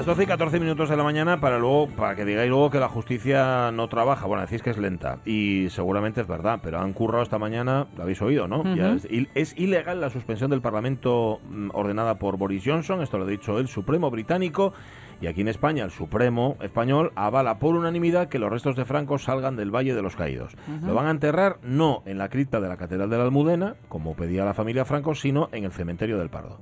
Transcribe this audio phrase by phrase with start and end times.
[0.00, 2.80] Las 12 y 14 minutos de la mañana para luego para que digáis luego que
[2.80, 4.26] la justicia no trabaja.
[4.26, 8.04] Bueno, decís que es lenta y seguramente es verdad, pero han currado esta mañana, lo
[8.04, 8.64] habéis oído, ¿no?
[8.74, 13.24] Ya es, es ilegal la suspensión del Parlamento mm, ordenada por Boris Johnson, esto lo
[13.24, 14.72] ha dicho el Supremo británico.
[15.20, 19.18] Y aquí en España, el Supremo español avala por unanimidad que los restos de Franco
[19.18, 20.56] salgan del Valle de los Caídos.
[20.82, 24.14] Lo van a enterrar no en la cripta de la Catedral de la Almudena, como
[24.14, 26.58] pedía la familia Franco, sino en el cementerio del Pardo.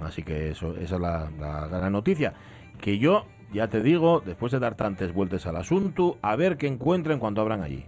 [0.00, 2.34] Así que eso, esa es la, la gran noticia.
[2.80, 6.66] Que yo, ya te digo, después de dar tantas vueltas al asunto, a ver qué
[6.66, 7.86] encuentren cuando abran allí.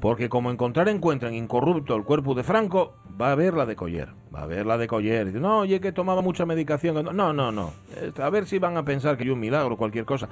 [0.00, 4.08] Porque como encontrar encuentran incorrupto el cuerpo de Franco, va a haber la de Coller.
[4.34, 5.26] Va a haber la de Coller.
[5.26, 7.04] Dice, no, oye, que tomaba mucha medicación.
[7.16, 7.72] No, no, no.
[8.20, 10.28] A ver si van a pensar que hay un milagro o cualquier cosa.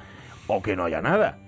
[0.48, 1.38] O que no haya nada.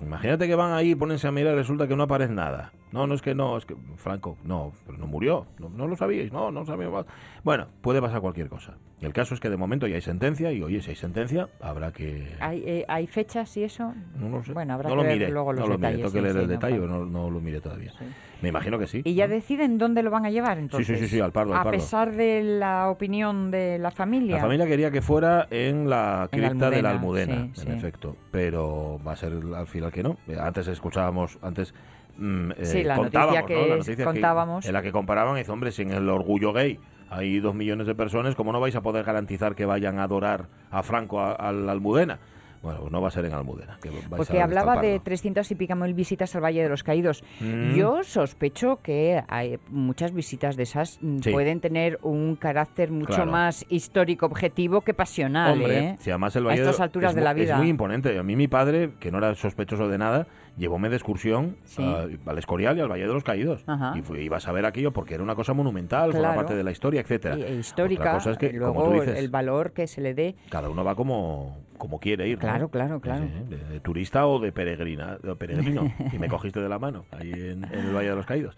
[0.00, 2.72] Imagínate que van ahí, ponense a mirar y resulta que no aparece nada.
[2.92, 5.46] No, no es que no, es que Franco, no, pero no murió.
[5.58, 7.04] No, no lo sabíais, no, no sabíamos.
[7.42, 8.74] Bueno, puede pasar cualquier cosa.
[9.00, 11.48] Y el caso es que de momento ya hay sentencia y oye, si hay sentencia,
[11.60, 12.34] habrá que...
[12.40, 13.92] ¿Hay, eh, ¿Hay fechas y eso?
[14.18, 14.54] No lo sé.
[14.54, 16.00] Bueno, habrá no que lo ver mire, luego los no lo mire, detalles.
[16.00, 17.92] tengo que sí, leer sí, el no, detalle, pero no, lo mire todavía.
[17.98, 18.04] Sí.
[18.40, 19.02] Me imagino que sí.
[19.04, 20.98] Y ya deciden dónde lo van a llevar, entonces.
[20.98, 21.78] sí, sí, al Pardo, al A Pardo.
[21.78, 24.36] pesar de la opinión de la familia.
[24.36, 27.72] La familia quería que fuera en la En la cripta de la Almudena, sí, en
[27.72, 27.76] sí.
[27.78, 28.16] efecto.
[28.30, 30.16] Pero va a ser al final que no.
[30.40, 31.74] Antes escuchábamos, antes
[32.18, 33.66] mm, eh, Sí, la contábamos, noticia que ¿no?
[33.68, 34.66] La es- noticia contábamos.
[34.66, 36.78] en la que comparaban, dice, hombre, sin el orgullo gay
[37.10, 40.46] hay dos millones de personas, ¿cómo no vais a poder garantizar que vayan a adorar
[40.70, 42.18] a Franco a, a la Almudena?
[42.62, 43.78] Bueno, pues no va a ser en Almudena.
[43.80, 45.04] que Porque a hablaba de destaparlo.
[45.04, 47.22] 300 y pica mil visitas al Valle de los Caídos.
[47.38, 47.74] Mm.
[47.76, 51.30] Yo sospecho que hay muchas visitas de esas mm, Sí.
[51.30, 53.30] pueden tener un carácter mucho Claro.
[53.30, 55.52] más histórico, objetivo que pasional.
[55.52, 55.96] Hombre, ¿eh?
[56.00, 57.52] si además el A Valle estas de- alturas es de mu- la vida.
[57.52, 58.18] Es muy imponente.
[58.18, 61.82] A mí mi padre, que no era sospechoso de nada, llevóme de excursión Sí.
[61.82, 63.62] a- al Escorial y al Valle de los Caídos.
[63.66, 63.92] Ajá.
[63.96, 66.36] Y fui, ibas a ver aquello porque era una cosa monumental, forma Claro.
[66.40, 67.36] parte de la historia, etcétera.
[67.36, 70.00] Y- e Otra histórica, cosa es que, como luego tú dices, el valor que se
[70.00, 70.34] le dé.
[70.50, 72.36] cada uno va como, como quiere ir.
[72.36, 72.40] ¿no?
[72.40, 73.24] Claro, claro, Sí, claro.
[73.26, 75.82] sí, de, de turista o de peregrina, de peregrino.
[76.12, 78.56] y me cogiste de la mano ahí en, en el Valle de los Caídos.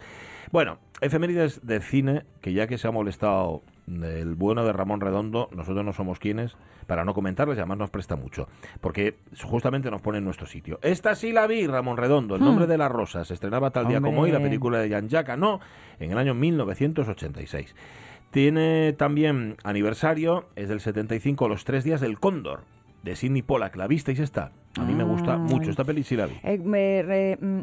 [0.52, 5.48] Bueno, efemérides de cine, que ya que se ha molestado el bueno de Ramón Redondo,
[5.52, 6.56] nosotros no somos quienes
[6.86, 8.48] para no comentarles y además nos presta mucho,
[8.80, 10.78] porque justamente nos pone en nuestro sitio.
[10.82, 14.00] Esta sí la vi, Ramón Redondo, El nombre de la rosa, se estrenaba tal día
[14.00, 15.60] como hoy, la película de Jan Jacques no,
[15.98, 17.74] en el año 1986.
[18.30, 22.64] Tiene también aniversario, es del 75, Los tres días del cóndor,
[23.02, 23.76] de Sidney Pollack.
[23.76, 24.52] ¿La visteis esta?
[24.78, 26.34] A mí me gusta mucho, esta peli sí la vi.
[26.42, 27.60] Eh, me re- mm,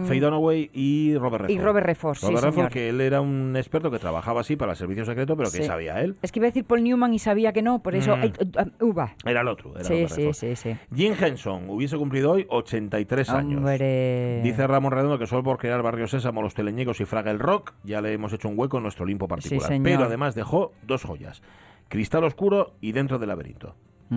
[0.00, 1.50] mm, Faye Dunaway y Robert Redford.
[1.50, 2.70] Y Robert Redford, sí, Robert Redford, señor.
[2.72, 5.64] que él era un experto que trabajaba así para el servicio secreto, pero que Sí.
[5.64, 6.16] sabía él.
[6.22, 8.16] Es que iba a decir Paul Newman y sabía que no, por eso...
[8.16, 8.22] Mm.
[8.24, 9.14] uh, uh, uva.
[9.24, 10.76] Era el otro, era Sí, Robert sí, sí, sí.
[10.94, 13.58] Jim Henson hubiese cumplido hoy 83 años.
[13.58, 14.40] Hombre.
[14.42, 17.74] Dice Ramón Redondo que solo por crear Barrio Sésamo, Los Teleñecos y Fraga el Rock
[17.84, 19.70] ya le hemos hecho un hueco en nuestro Olimpo particular.
[19.82, 21.42] Pero además dejó dos joyas.
[21.88, 23.74] Cristal Oscuro y Dentro del Laberinto.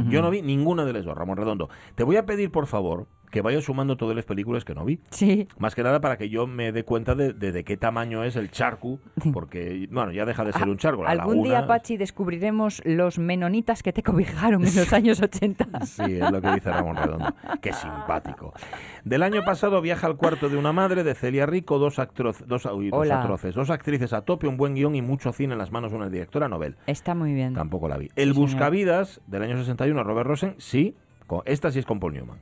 [0.09, 1.69] Yo no vi ninguna de las dos, Ramón Redondo.
[1.95, 4.99] Te voy a pedir, por favor, que vayas sumando todas las películas que no vi.
[5.11, 5.47] Sí.
[5.57, 8.35] Más que nada para que yo me dé cuenta de, de, de qué tamaño es
[8.35, 8.99] el charco,
[9.33, 11.03] porque, bueno, ya deja de ser un charco.
[11.03, 15.65] La Algún laguna- día, Pachi, descubriremos los menonitas que te cobijaron en los años 80.
[15.85, 17.33] Sí, es lo que dice Ramón Redondo.
[17.61, 18.53] Qué simpático.
[19.03, 22.65] Del año pasado viaja al cuarto de una madre de Celia Rico, dos, actro- dos,
[22.65, 25.71] uy, dos atroces, dos actrices a tope, un buen guion y mucho cine en las
[25.71, 26.75] manos de una directora novel.
[26.87, 27.53] Está muy bien.
[27.53, 28.09] Tampoco la vi.
[28.15, 28.35] El señor.
[28.49, 30.95] Buscavidas del año 61, Robert Rosen, sí.
[31.27, 32.39] con- esta sí es con Paul Newman.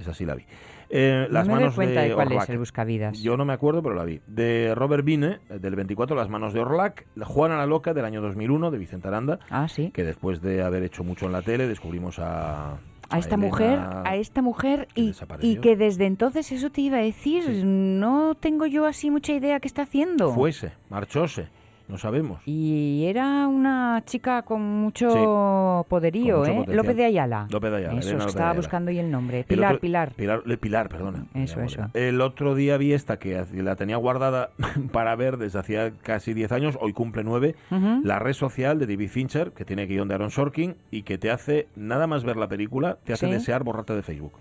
[0.00, 0.44] Esa sí la vi.
[0.88, 2.42] Eh, No las me doy manos cuenta de, cuál Orlac.
[2.44, 3.18] es el buscavidas.
[3.22, 4.20] Yo no me acuerdo, pero la vi.
[4.26, 7.06] De Robert Vine, eh, del 24, Las manos de Orlac.
[7.24, 9.90] Juana la Loca, del año 2001, de Vicente Aranda Ah, sí.
[9.92, 13.78] que después de haber hecho mucho en la tele descubrimos a A esta Elena, mujer,
[14.04, 15.12] a esta mujer y,
[15.56, 17.62] que desde entonces eso te iba a decir, Sí.
[17.64, 20.32] no tengo yo así mucha idea qué está haciendo.
[20.32, 21.48] fuese, marchóse.
[21.90, 22.40] No sabemos.
[22.46, 26.74] Y era una chica con mucho Sí, poderío, con mucho ¿eh?
[26.74, 27.46] López de Ayala.
[27.50, 28.56] López de Ayala, Eso, Elena estaba Ayala.
[28.60, 29.38] buscando y el nombre.
[29.40, 30.12] El Pilar, otro- Pilar.
[30.14, 31.26] Pilar, eh, Pilar, perdona.
[31.34, 31.88] Eso, eso.
[31.94, 34.50] El otro día vi esta que la tenía guardada
[34.92, 38.00] para ver desde hacía casi 10 años, hoy cumple 9, Ujú.
[38.04, 41.30] la red social de David Fincher, que tiene guion de Aaron Sorkin y que te
[41.30, 43.32] hace, nada más ver la película, te hace Sí.
[43.32, 44.32] desear borrarte de Facebook.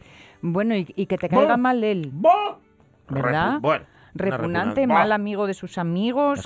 [0.41, 2.11] Bueno, y, y que te caiga mal él.
[3.09, 3.55] ¿Verdad?
[3.57, 6.39] Repu- bueno, Repugnante, repugnan- mal amigo de sus amigos.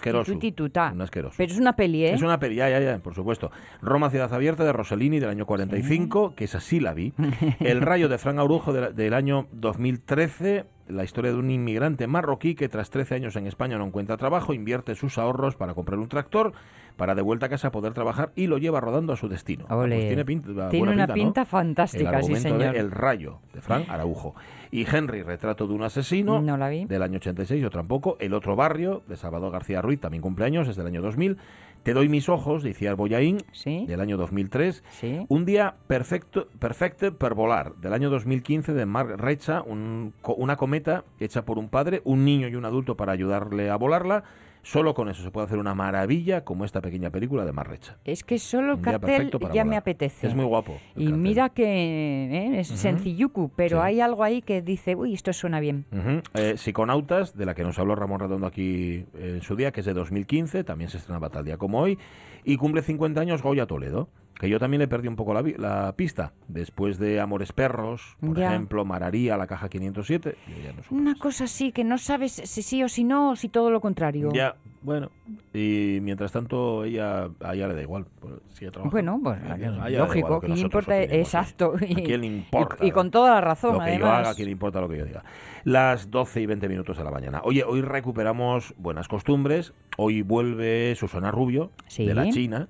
[1.02, 1.36] Asqueroso.
[1.38, 2.14] Pero es una peli, ¿eh?
[2.14, 3.52] Es una peli, ya, ya, ya, por supuesto.
[3.82, 7.14] Roma Ciudad Abierta de Rossellini del año 45, que esa sí la vi.
[7.60, 12.56] El Rayo de Fran Arujo de del año 2013, la historia de un inmigrante marroquí
[12.56, 16.10] que tras 13 años en España no encuentra trabajo, invierte sus ahorros para comprar un
[16.10, 16.54] tractor,
[16.98, 19.66] para de vuelta a casa poder trabajar y lo lleva rodando a su destino.
[19.70, 22.76] Ah, pues tiene pinta, Tiene una pinta fantástica, El sí, de señor.
[22.76, 24.36] El Rayo, de Fran Araujo.
[24.72, 26.86] Y Henry, retrato de un asesino, No la vi.
[26.86, 28.18] del año 86, yo tampoco.
[28.20, 31.38] El otro barrio, de Salvador García Ruiz, también cumpleaños, es del año 2000.
[31.84, 33.86] Te doy mis ojos, de Iciar Boyaín, Sí.
[33.86, 34.84] del año 2003.
[34.90, 35.26] Sí.
[35.28, 41.04] Un día perfecto, perfecto per volar, del año 2015, de Mark Recha, un una cometa
[41.20, 44.24] hecha por un padre, un niño y un adulto para ayudarle a volarla.
[44.64, 47.98] Solo con eso se puede hacer una maravilla como esta pequeña película de Mark Recha.
[48.06, 50.26] Es que solo el cartel ya me apetece.
[50.26, 50.78] Es muy guapo.
[50.96, 51.20] Y cartel.
[51.22, 52.60] mira que ¿eh?
[52.62, 53.84] es sencillucu, pero Sí.
[53.86, 55.86] hay algo ahí que dice, uy, esto suena bien.
[55.92, 56.22] Ujú.
[56.36, 59.82] Eh, Psiconautas, de la que nos habló Ramón Redondo aquí eh, en su día, que
[59.82, 62.00] es de 2015, también se estrenaba tal día como hoy,
[62.46, 64.08] y cumple 50 años Goya Toledo,
[64.40, 68.50] que yo también le perdí un poco la, pista, después de Amores Perros, por Ya.
[68.50, 72.34] ejemplo, Mararía, la caja 507, yo ya no supe Una cosa así, que no sabes
[72.34, 74.32] si sí o si no, o si todo lo contrario.
[74.34, 75.10] Ya, bueno,
[75.54, 78.92] y mientras tanto ella, a ella le da igual, pues, sigue trabajando.
[78.92, 79.56] Bueno, pues A
[79.88, 81.02] ella- lógico, ¿quién importa?
[81.02, 81.74] Exacto.
[81.76, 82.86] ¿A quién le y- importa?
[82.86, 84.28] Y, con toda la razón, lo que yo además.
[84.28, 85.24] haga, ¿quién importa lo que yo diga?
[85.64, 87.42] Las 12 y 20 minutos de la mañana.
[87.46, 89.74] Oye, hoy recuperamos buenas costumbres.
[89.96, 92.06] Hoy vuelve Susana Rubio, Sí.
[92.06, 92.68] de la China,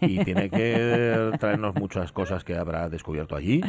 [0.00, 3.60] y tiene que traernos muchas cosas que habrá descubierto allí,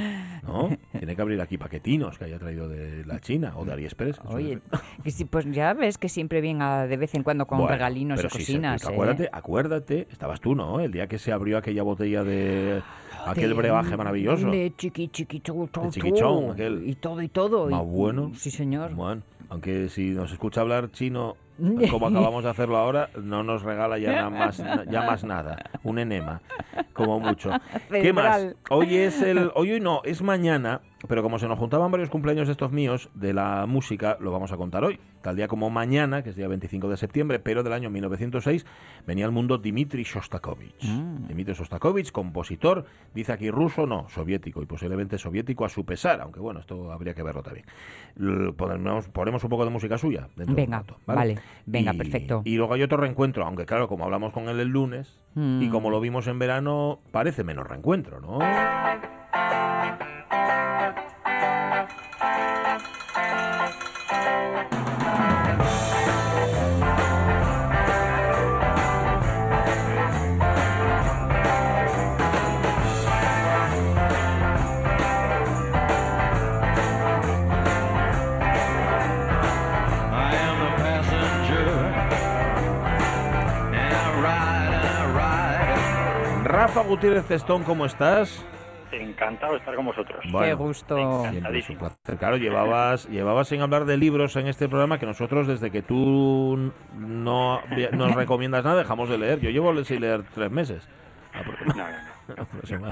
[0.43, 0.69] ¿no?
[0.91, 4.19] Tiene que abrir aquí paquetinos que haya traído de la China o de AliExpress.
[4.25, 4.79] Oye, ser.
[5.03, 8.19] que sí, pues ya ves que siempre venga de vez en cuando con Bueno, regalinos
[8.19, 8.81] y pero sí, sí, cocinas.
[8.81, 8.95] porque ¿eh?
[8.95, 10.79] acuérdate, acuérdate, estabas tú, ¿no?
[10.79, 12.81] El día que se abrió aquella botella de
[13.25, 14.49] aquel De- brebaje maravilloso.
[14.49, 16.83] De chiqui, chiqui, chu, chu, De chu, chiquichón, aquel.
[16.87, 17.69] Y todo, y todo.
[17.69, 18.31] Más y- bueno.
[18.35, 18.93] Sí, señor.
[18.93, 21.35] Bueno, aunque si nos escucha hablar chino
[21.91, 24.57] como acabamos de hacerlo ahora, no nos regala ya nada más,
[24.89, 26.41] ya más nada, un enema,
[26.93, 27.51] como mucho.
[27.89, 28.55] ¿Qué más?
[28.69, 32.71] Hoy es el, hoy no, es mañana, pero como se nos juntaban varios cumpleaños estos
[32.71, 34.99] míos de la música, lo vamos a contar hoy.
[35.21, 38.65] Tal día como mañana, que es día 25 de septiembre, pero del año 1906,
[39.05, 40.83] venía al mundo Dmitri Shostakovich.
[40.83, 41.27] Mm.
[41.27, 46.39] Dmitri Shostakovich, compositor, dice aquí ruso, no, soviético, y posiblemente soviético a su pesar, aunque
[46.39, 47.65] bueno, esto habría que verlo también.
[48.57, 50.21] Ponemos, ponemos un poco de música suya.
[50.35, 51.39] dentro de un Venga, rato, vale.
[51.65, 52.41] Venga, Y- perfecto.
[52.45, 55.69] Y luego hay otro reencuentro, aunque claro, como hablamos con él el lunes, y Mm.
[55.69, 58.39] como lo vimos en verano, parece menos reencuentro, ¿no?
[86.71, 88.45] Rafa Gutiérrez Cestón, ¿cómo estás?
[88.91, 90.23] Encantado de estar con vosotros.
[90.31, 90.95] Bueno, gusto.
[90.95, 91.79] Siempre es un Encantadísimo.
[91.79, 92.17] placer.
[92.17, 96.71] Claro, llevabas, llevabas sin hablar de libros en este programa que nosotros, desde que tú
[96.97, 99.39] no nos recomiendas nada, dejamos de leer.
[99.39, 100.87] Yo llevo sin leer tres meses.
[101.67, 102.10] No, no, no,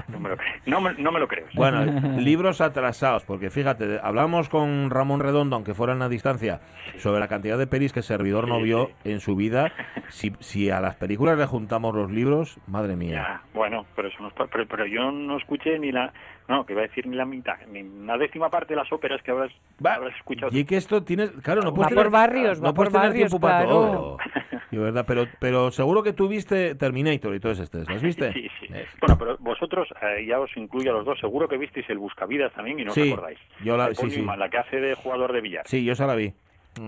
[0.08, 0.48] no me lo creo.
[0.66, 1.46] No me, no me lo creo.
[1.54, 1.84] Bueno,
[2.20, 6.60] libros atrasados, porque fíjate, hablamos con Ramón Redondo, aunque fuera en la distancia,
[6.98, 9.72] sobre la cantidad de pelis que el servidor no vio en su vida.
[10.08, 13.14] Si, si a las películas le juntamos los libros, madre mía.
[13.14, 16.12] Ya, bueno, pero eso no es pa- pero, pero yo no escuché ni la,
[16.50, 19.22] no, que iba a decir ni la mitad, ni una décima parte de las óperas
[19.22, 19.50] que habrás,
[19.84, 20.50] Va, habrás escuchado.
[20.56, 23.00] Y que esto tienes, claro, no Va puedes por tener- barrios, no va puedes por
[23.00, 24.18] tener barrios, tiempo para todo.
[24.72, 28.32] Y verdad, pero, pero seguro que tú viste Terminator y todos estos, ¿las viste?
[28.32, 28.66] Sí, sí.
[28.72, 28.86] ¿Ves?
[29.00, 32.52] Bueno, pero vosotros, eh, ya os incluyo a los dos, seguro que visteis el Buscavidas
[32.52, 33.38] también y no Sí, os acordáis.
[33.64, 34.24] yo la- sí, sí.
[34.24, 35.62] La que hace de jugador de billar.
[35.66, 36.32] Sí, yo esa la vi.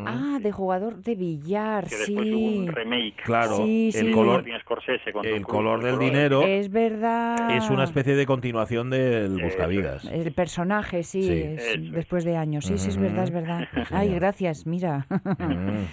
[0.07, 2.71] Ah, de jugador de billar, Que después hubo un sí.
[2.71, 3.17] remake.
[3.25, 4.11] Claro, Sí, el sí.
[4.13, 7.57] color, Martin Scorsese con Tom el Cruise, color el del color- dinero Es verdad.
[7.57, 10.05] es una especie de continuación del Buscavidas.
[10.07, 11.33] El personaje, sí, Sí.
[11.33, 11.93] es Eso es.
[11.93, 12.65] después de años.
[12.67, 13.69] Sí, sí, es verdad, es verdad.
[13.75, 15.07] Sí, Ay, gracias, mira.
[15.39, 15.87] Mm,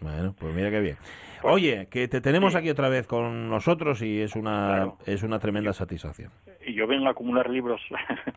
[0.00, 0.96] Bueno, pues mira qué bien.
[1.42, 2.58] Oye, que te tenemos Sí.
[2.58, 4.98] aquí otra vez con nosotros y es una Claro.
[5.06, 6.30] es una tremenda satisfacción.
[6.66, 7.80] Y yo vengo a acumular libros.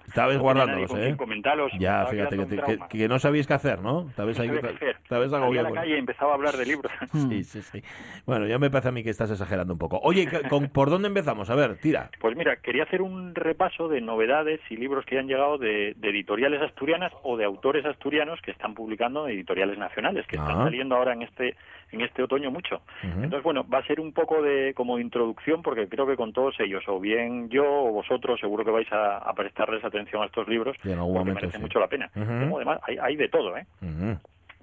[0.07, 1.15] Estabais No guardándolos, ¿eh?
[1.27, 4.07] me Ya, fíjate que, que- que no sabíais qué hacer, ¿no?
[4.09, 6.91] Estabais No Salía a la calle y empezaba a hablar de libros.
[7.13, 7.81] Sí, sí, sí.
[8.25, 9.99] Bueno, ya me parece a mí que estás exagerando un poco.
[10.03, 11.49] Oye, ¿con- ¿por dónde empezamos?
[11.49, 12.09] A ver, tira.
[12.19, 16.09] Pues mira, quería hacer un repaso de novedades y libros que han llegado de, de
[16.09, 20.63] editoriales asturianas o de autores asturianos que están publicando en editoriales nacionales, que están Ah.
[20.65, 21.55] saliendo ahora en este
[21.91, 22.81] en este otoño mucho.
[23.03, 23.23] Ujú.
[23.23, 26.55] Entonces, bueno, va a ser un poco de como introducción porque creo que con todos
[26.59, 30.47] ellos, o bien yo o vosotros, seguro que vais a, a prestarles atención a estos
[30.47, 31.61] libros Sí, en algún porque momento merece sí.
[31.63, 32.09] mucho la pena.
[32.15, 32.25] Ujú.
[32.31, 33.65] Luego, además, hay, hay de todo, ¿eh?
[33.81, 34.17] Ujú.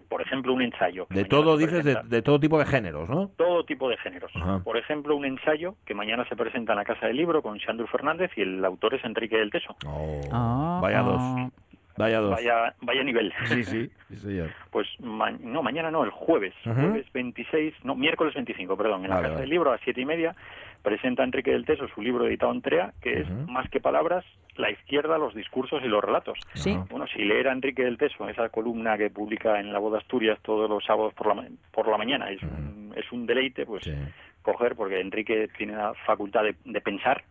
[0.08, 1.06] Por ejemplo, un ensayo.
[1.08, 2.16] que De mañana todo, se dices, de, presenta.
[2.16, 3.28] de todo tipo de géneros, ¿no?
[3.36, 4.30] todo tipo de géneros.
[4.62, 7.88] Por ejemplo, un ensayo que mañana se presenta en la Casa del Libro con Xandru
[7.88, 9.74] Fernández y el autor es Enrique del Teso.
[9.84, 11.02] Oh, Ah, vaya ah.
[11.02, 11.52] dos.
[11.96, 12.30] Vaya dos.
[12.32, 13.32] Vaya, vaya nivel.
[13.46, 14.50] Sí, sí, sí, señor.
[14.70, 19.16] Pues ma- no, mañana no, el jueves, jueves 26, no, miércoles 25, perdón, en la
[19.16, 19.40] Vale, Casa vale.
[19.42, 20.34] del Libro a las siete y media
[20.82, 23.28] presenta Enrique del Teso su libro editado en TREA, que es.
[23.48, 24.24] Más que palabras,
[24.56, 26.38] la izquierda, los discursos y los relatos.
[26.54, 26.78] Sí.
[26.90, 29.98] Bueno, si leer a Enrique del Teso, esa columna que publica en La Voz de
[29.98, 33.66] Asturias todos los sábados por la, ma- por la mañana, es, un, es un deleite,
[33.66, 33.92] pues Sí.
[34.42, 37.24] coger, porque Enrique tiene la facultad de, de pensar,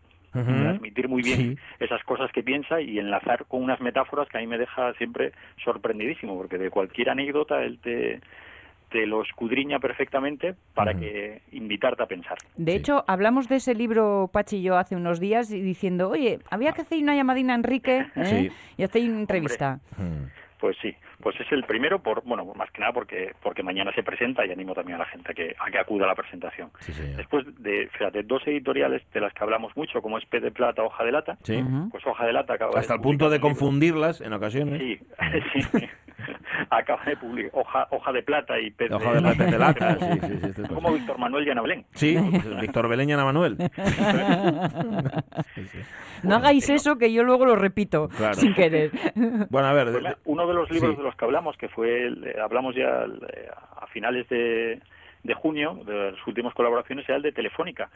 [0.44, 1.58] Transmitir muy bien Sí.
[1.80, 5.32] esas cosas que piensa y enlazar con unas metáforas que a mí me deja siempre
[5.64, 8.20] sorprendidísimo, porque de cualquier anécdota él te,
[8.90, 11.00] te lo escudriña perfectamente para Ujú.
[11.02, 12.38] que invitarte a pensar.
[12.58, 12.78] De Sí.
[12.78, 16.74] hecho, hablamos de ese libro, Pachi y yo, hace unos días, y diciendo, oye, había
[16.74, 18.26] que hacer una llamadina a Enrique ¿eh?
[18.26, 18.50] Sí.
[18.78, 19.80] y hacer una entrevista.
[20.60, 24.04] Pues sí, pues es el primero, por bueno, más que nada porque porque mañana se
[24.04, 26.70] presenta y animo también a la gente a que, a que acuda a la presentación.
[26.82, 26.94] Sí.
[27.18, 30.84] Después de, fíjate, dos editoriales de las que hablamos mucho, como es P de Plata,
[30.84, 31.66] Hoja de Lata, Sí.
[31.90, 34.80] Pues Hoja de Lata acaba Hasta el punto de confundirlas en ocasiones.
[34.80, 35.00] Sí,
[35.72, 35.90] sí.
[36.78, 39.98] Acaba de publicar hoja, hoja de plata y pez Hoja de la pez de lata,
[40.00, 40.92] sí, sí, sí, estas Como.
[40.94, 41.86] Víctor Manuel Llanablén.
[41.94, 43.58] Sí, pues, Víctor Belén y Ana Manuel.
[46.24, 48.34] No hagáis eso, que yo luego lo repito, Claro.
[48.36, 48.92] sin querer.
[49.50, 50.98] Bueno, a ver, Pues uno de los libros Sí.
[50.98, 53.50] de los que hablamos, que fue, el- eh, hablamos ya el, eh,
[53.82, 54.82] a finales de,
[55.26, 57.90] de junio, de las últimas colaboraciones, era el de Telefónica,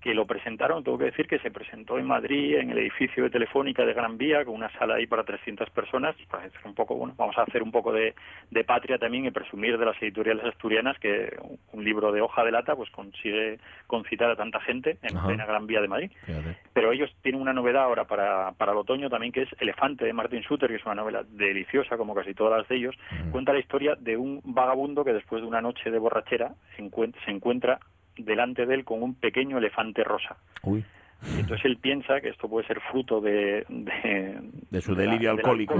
[0.00, 3.30] que lo presentaron, tengo que decir que se presentó en Madrid, en el edificio de
[3.30, 6.16] Telefónica de Gran Vía, con una sala ahí para 300 personas.
[6.16, 6.24] Que
[6.64, 8.14] un poco, bueno, vamos a hacer un poco de,
[8.50, 11.36] de patria también y presumir de las editoriales asturianas que
[11.72, 15.66] un, libro de hoja de lata pues consigue concitar a tanta gente en plena Gran
[15.66, 16.10] Vía de Madrid.
[16.24, 16.56] Fíjate.
[16.80, 20.14] Pero ellos tienen una novedad ahora para, para el otoño también, que es Elefante de
[20.14, 22.96] Martin Suter, que es una novela deliciosa, como casi todas las de ellos.
[23.20, 23.32] Ujú.
[23.32, 27.14] Cuenta la historia de un vagabundo que después de una noche de borrachera se encuent-
[27.26, 27.80] se encuentra
[28.16, 30.38] delante de él con un pequeño elefante rosa.
[30.62, 30.82] Uy,
[31.22, 33.64] Y entonces él piensa que esto puede ser fruto de...
[33.68, 34.38] De,
[34.70, 35.74] de su de la- delirio del alcohólico.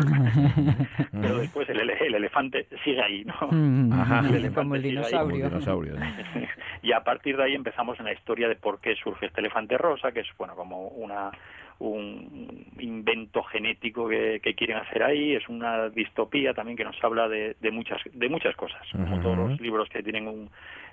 [1.13, 3.49] Pero después el, ele- el elefante sigue ahí, ¿no?
[3.51, 4.21] Mm, Ajá.
[4.21, 4.91] El elefante Como el ahí.
[4.91, 5.45] Dinosaurio.
[5.47, 5.95] un dinosaurio.
[5.95, 6.07] ¿no?
[6.83, 9.77] y a partir de ahí empezamos en la historia de por qué surge este elefante
[9.79, 11.31] rosa, que es bueno como una
[11.79, 17.27] un invento genético que, que quieren hacer ahí, es una distopía también que nos habla
[17.27, 20.51] de, de muchas de muchas cosas, como todos los libros que tienen un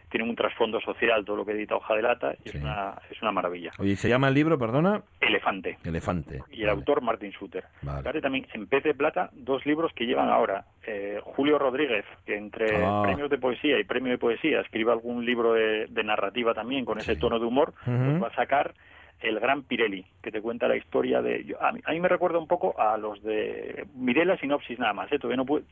[0.09, 2.57] tienen un trasfondo social, todo lo que edita Hoja de Lata, y Sí.
[2.57, 3.71] es una es una maravilla.
[3.79, 5.01] Oye, ¿se llama el libro, perdona?
[5.19, 5.77] Elefante.
[5.83, 6.41] Elefante.
[6.51, 6.71] Y el Vale.
[6.79, 7.63] autor Martin Suter.
[7.81, 8.21] Vale.
[8.21, 10.65] También en Pez de Plata dos libros que llevan ahora.
[10.85, 13.01] Eh, Julio Rodríguez, que entre Ah.
[13.03, 16.97] premios de poesía y premio de poesía escribe algún libro de, de narrativa también con
[16.97, 17.95] ese tono de humor, Ujú.
[17.95, 18.73] pues va a sacar
[19.19, 21.43] El Gran Pirelli, que te cuenta la historia de...
[21.43, 23.85] yo- a, mí, a mí me recuerda un poco a los de...
[23.95, 25.17] Miré la sinopsis nada más, ¿eh?
[25.17, 25.63] Todavía no pude-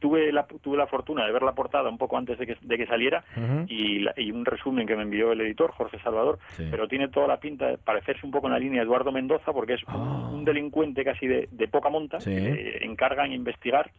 [0.00, 2.76] tuve, la, tuve la fortuna de ver la portada un poco antes de que, de
[2.76, 3.22] que saliera
[3.68, 6.66] y, la- y un resumen que me envió el editor, Jorge Salvador, Sí.
[6.70, 9.52] pero tiene toda la pinta de parecerse un poco en la línea de Eduardo Mendoza,
[9.52, 10.30] porque es un, Ah.
[10.32, 12.30] un delincuente casi de, de poca monta, Sí.
[12.34, 13.90] que le encargan investigar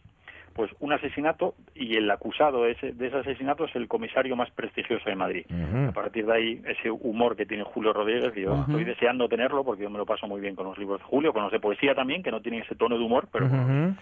[0.59, 4.51] pues un asesinato y el acusado de ese, de ese asesinato es el comisario más
[4.51, 5.45] prestigioso de Madrid.
[5.87, 9.63] A partir de ahí, ese humor que tiene Julio Rodríguez, que yo estoy deseando tenerlo
[9.63, 11.61] porque yo me lo paso muy bien con los libros de Julio, con los de
[11.61, 13.95] poesía también, que no tienen ese tono de humor, pero Ujú.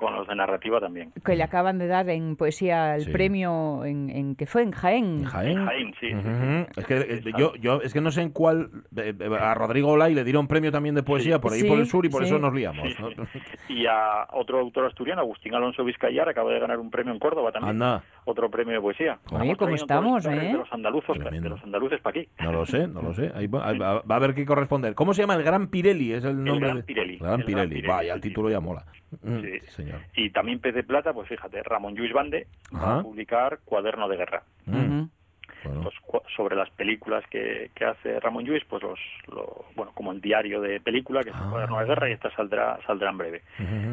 [0.00, 1.12] Con los de narrativa también.
[1.24, 3.10] Que le acaban de dar en poesía el Sí.
[3.10, 5.24] premio en, en que fue en Jaén.
[5.24, 5.64] Jaén.
[5.66, 6.14] Jaén, sí, sí, sí.
[6.14, 6.66] Ujú.
[6.80, 9.90] Es que eh, yo, yo es que no sé en cuál eh, eh, a Rodrigo
[9.92, 12.22] Olay le dieron premio también de poesía por ahí Sí, por el sur y por
[12.22, 12.28] sí.
[12.28, 12.86] eso nos liamos.
[12.98, 13.08] ¿no?
[13.68, 17.52] Y a otro autor asturiano, Agustín Alonso Vizcayar, acaba de ganar un premio en Córdoba
[17.52, 17.70] también.
[17.82, 19.18] Anda, Otro premio de poesía.
[19.32, 20.38] Oye, ¿cómo estamos, los eh?
[20.38, 21.42] De los andaluzos, Tremendo.
[21.42, 22.28] de los andaluces para aquí.
[22.40, 23.30] no lo sé, no lo sé.
[23.34, 24.94] Ahí va, ahí va- va a haber que corresponder.
[24.94, 25.34] ¿Cómo se llama?
[25.36, 26.68] El Gran Pirelli, es el nombre.
[26.68, 27.68] Gran Pirelli, El Gran el Gran Pirelli.
[27.76, 28.52] Pirelli, Vaya, el título sí.
[28.54, 28.84] ya mola.
[29.22, 29.46] Mm, Sí.
[29.60, 30.00] sí, señor.
[30.14, 34.16] Y también Pez de Plata, pues fíjate, Ramón Lluís Bande va a publicar Cuaderno de
[34.16, 34.42] Guerra.
[35.62, 35.82] Bueno.
[35.82, 38.98] Pues, cu- sobre las películas que, que hace Ramón Lluís, pues los,
[39.28, 41.42] lo- bueno, como el diario de película, que es Ah.
[41.44, 43.42] el Cuaderno de Guerra, y esta saldrá, saldrá en breve.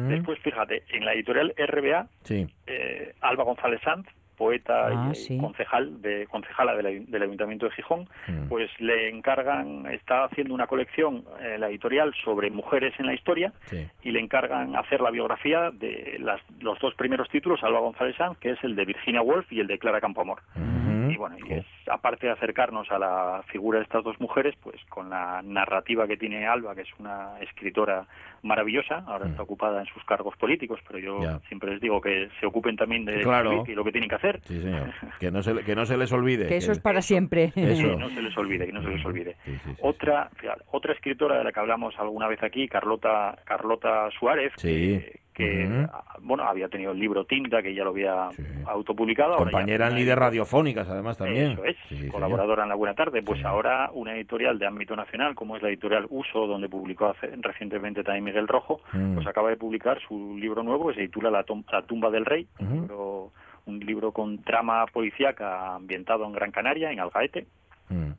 [0.08, 2.46] Después, fíjate, en la editorial RBA, Sí.
[2.66, 4.06] eh, Alba González Sanz
[4.38, 5.36] poeta Ah, y sí.
[5.38, 8.48] concejal de concejala del, del Ayuntamiento de Gijón, Mm.
[8.48, 13.52] pues le encargan, está haciendo una colección, eh, la editorial, sobre mujeres en la historia
[13.66, 13.86] Sí.
[14.04, 18.38] y le encargan hacer la biografía de las, los dos primeros títulos, Alba González Sanz,
[18.38, 20.38] que es el de Virginia Woolf y el de Clara Campoamor.
[20.56, 20.87] Ujú.
[21.18, 25.10] Bueno, y es, aparte de acercarnos a la figura de estas dos mujeres, pues con
[25.10, 28.06] la narrativa que tiene Alba, que es una escritora
[28.42, 31.22] maravillosa, ahora está ocupada en sus cargos políticos, pero yo Mm.
[31.22, 31.38] Ya.
[31.48, 33.64] siempre les digo que se ocupen también de Claro.
[33.66, 34.40] y lo que tienen que hacer.
[34.44, 34.90] Sí, señor.
[35.20, 36.46] Que no se, le- que no se les olvide.
[36.46, 37.52] Que eso es para siempre.
[37.56, 37.88] Eso.
[37.88, 39.36] Que no se les olvide, que no se les olvide.
[39.44, 39.76] Sí, sí, sí, sí.
[39.82, 44.68] otra, fíjate, otra escritora de la que hablamos alguna vez aquí, Carlota, Carlota Suárez, Sí.
[44.68, 48.42] que, que, ah, bueno, había tenido el libro Tinta, que ya lo había Sí.
[48.66, 49.34] autopublicado.
[49.34, 51.52] ahora ya Compañera en una líderes radiofónicas, además, también.
[51.52, 52.12] Eso es, Sí, señor.
[52.12, 53.22] colaboradora en La Buena Tarde.
[53.22, 53.46] Pues Sí.
[53.46, 58.02] ahora una editorial de ámbito nacional, como es la editorial Uso, donde publicó hace- recientemente
[58.02, 59.14] también Miguel Rojo, Mm.
[59.14, 62.46] pues acaba de publicar su libro nuevo que se titula La, La tumba del rey,
[62.58, 63.32] un, libro,
[63.66, 67.46] un libro con trama policíaca ambientado en Gran Canaria, en Algaete,
[67.90, 68.10] Mm.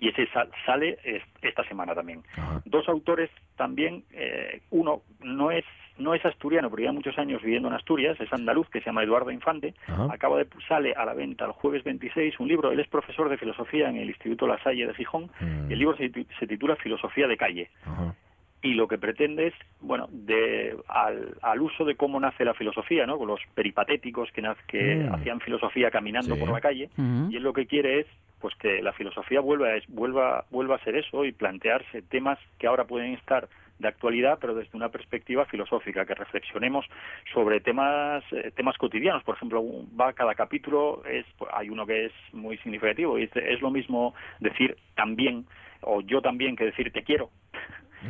[0.00, 2.22] y ese sal- sale es- esta semana también.
[2.64, 5.64] Dos autores también, eh, uno no es
[5.98, 9.02] no es asturiano, pero lleva muchos años viviendo en Asturias, es andaluz, que se llama
[9.02, 10.08] Eduardo Infante, Ajá.
[10.10, 13.38] acaba de sale a la venta el jueves 26 un libro, él es profesor de
[13.38, 15.70] filosofía en el Instituto La Salle de Gijón, Mm.
[15.70, 18.14] y el libro se, titu- se titula Filosofía de calle, Ajá.
[18.62, 23.06] y lo que pretende es, bueno, de, al, al uso de cómo nace la filosofía,
[23.06, 23.16] ¿no?
[23.18, 25.14] Con los peripatéticos que, naz- que Mm.
[25.14, 26.40] hacían filosofía caminando Sí.
[26.40, 26.88] por la calle,
[27.30, 28.06] y él lo que quiere es
[28.38, 32.38] pues que la filosofía vuelva a, es- vuelva vuelva a ser eso y plantearse temas
[32.58, 36.86] que ahora pueden estar de actualidad pero desde una perspectiva filosófica que reflexionemos
[37.32, 39.22] sobre temas eh, temas cotidianos.
[39.24, 39.62] Por ejemplo
[39.98, 44.14] va cada capítulo es hay uno que es muy significativo y es, es lo mismo
[44.40, 45.46] decir también
[45.82, 47.30] o yo también que decir te quiero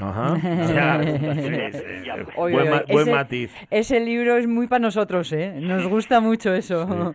[0.01, 0.37] Ajá.
[0.77, 2.11] Ya, sí, sí, sí.
[2.37, 3.67] Oye, Buen, oye, ma- buen ese- matiz.
[3.71, 5.55] Ese libro es muy para nosotros, ¿eh?
[5.61, 7.15] Nos gusta mucho eso.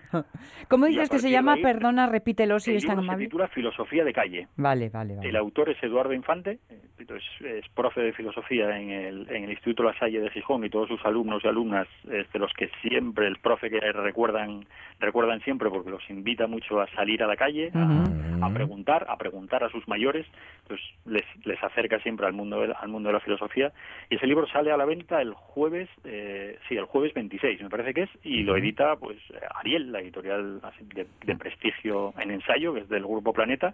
[0.67, 1.53] ¿Cómo Y a dices que se llama?
[1.53, 3.25] ahí, Perdona, repítelo si es tan libro se amable.
[3.25, 5.29] titula Filosofía de calle Vale, vale, vale.
[5.29, 6.59] El autor es Eduardo Infante,
[6.99, 10.69] es, es profe de filosofía en el, en el Instituto La Salle de Gijón y
[10.69, 14.65] todos sus alumnos y alumnas, es de los que siempre, el profe que recuerdan,
[14.99, 18.45] recuerdan siempre porque los invita mucho a salir a la calle, a- Ujú.
[18.45, 20.25] a, preguntar, a preguntar a sus mayores,
[20.67, 23.71] pues les, les acerca siempre al mundo, de, al mundo de la filosofía.
[24.09, 27.69] Y ese libro sale a la venta el jueves, eh, sí, el jueves 26 me
[27.69, 29.17] parece que es, y lo edita pues
[29.55, 30.61] Ariel, la editorial
[30.93, 33.73] de, de prestigio en ensayo, que es del Grupo Planeta,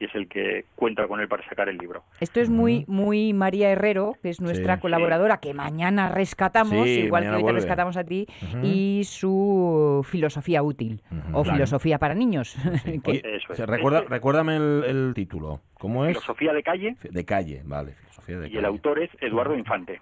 [0.00, 2.02] y es el que cuenta con él para sacar el libro.
[2.20, 4.82] Esto es muy, muy María Herrero, que es nuestra Sí.
[4.82, 8.26] colaboradora, que mañana rescatamos, Sí, igual que hoy te rescatamos a ti,
[8.62, 11.02] y su filosofía útil,
[11.32, 11.56] o Claro.
[11.56, 12.54] filosofía para niños.
[13.04, 13.56] que- Oye, Eso es.
[13.56, 15.60] se- recuerda, Ese- recuérdame el, el título.
[15.78, 16.10] ¿Cómo es?
[16.16, 17.92] Filosofía de calle, De calle, vale.
[17.92, 18.58] Filosofía de y calle.
[18.58, 20.00] el autor es Eduardo Infante.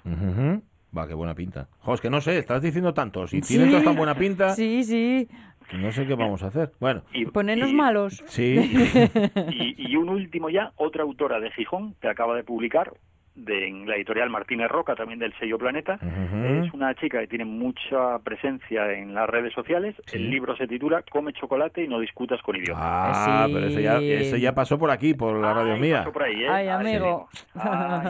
[0.96, 1.68] Va, qué buena pinta.
[1.80, 3.26] Jo, es que no sé, estás diciendo tanto.
[3.26, 3.56] Si Sí.
[3.56, 5.26] tiene toda tan buena pinta, Sí, sí.
[5.78, 6.72] No sé qué vamos a hacer.
[6.80, 8.22] Bueno, Y, Ponernos y- malos.
[8.26, 8.56] sí.
[9.50, 12.92] Y, y un último ya, otra autora de Gijón que acaba de publicar
[13.34, 15.98] de en la editorial Martínez Roca, también del sello Planeta.
[16.64, 19.94] Es una chica que tiene mucha presencia en las redes sociales.
[20.06, 20.16] Sí.
[20.16, 22.76] El libro se titula Come chocolate y no discutas con idiotas.
[22.82, 23.52] Ah, Sí.
[23.54, 25.98] pero ese ya, ese ya pasó por aquí, por la radio mía.
[26.00, 26.48] pasó por ahí, ¿eh?
[26.48, 27.28] Ay, Ah, amigo.
[27.32, 27.38] sí.